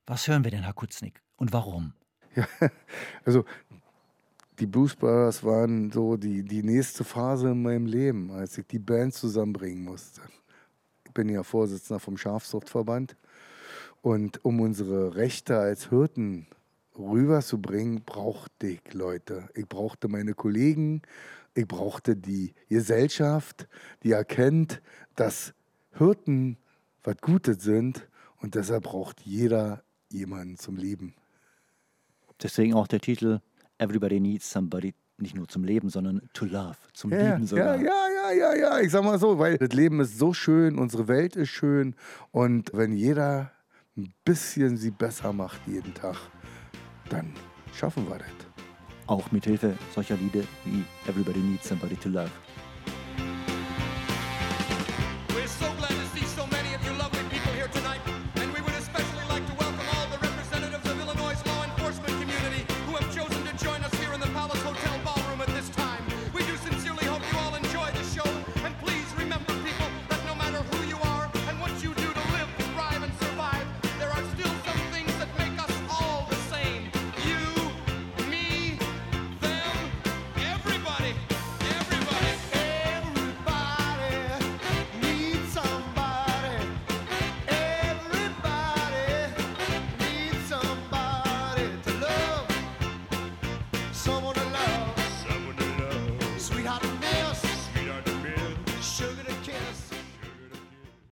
[0.06, 1.94] Was hören wir denn, Herr Kutznick, und warum?
[2.36, 2.48] Ja,
[3.26, 3.46] also
[4.60, 8.80] die Blues Brothers waren so die, die nächste Phase in meinem Leben, als ich die
[8.80, 10.22] Band zusammenbringen musste.
[11.06, 13.16] Ich bin ja Vorsitzender vom Schafzuchtverband.
[14.02, 16.48] Und um unsere Rechte als Hirten
[16.98, 19.50] rüberzubringen, brauchte ich Leute.
[19.56, 21.02] Ich brauchte meine Kollegen,
[21.54, 23.68] ich brauchte die Gesellschaft,
[24.04, 24.82] die erkennt,
[25.16, 25.54] dass
[25.97, 26.58] Hirten
[27.04, 31.16] was Gutes sind und deshalb braucht jeder jemanden zum Leben.
[32.41, 33.39] Deswegen auch der Titel
[33.78, 37.76] Everybody Needs Somebody, nicht nur zum Leben, sondern to love, zum ja, Lieben sogar.
[37.76, 40.78] Ja, ja, ja, ja, ja, ich sag mal so, weil das Leben ist so schön,
[40.78, 41.95] unsere Welt ist schön
[42.32, 43.52] und wenn jeder
[43.97, 46.18] ein bisschen sie besser macht jeden Tag,
[47.10, 47.34] dann
[47.74, 48.49] schaffen wir das.
[49.10, 52.30] Auch mit Hilfe solcher Lieder wie Everybody Needs Somebody to Love.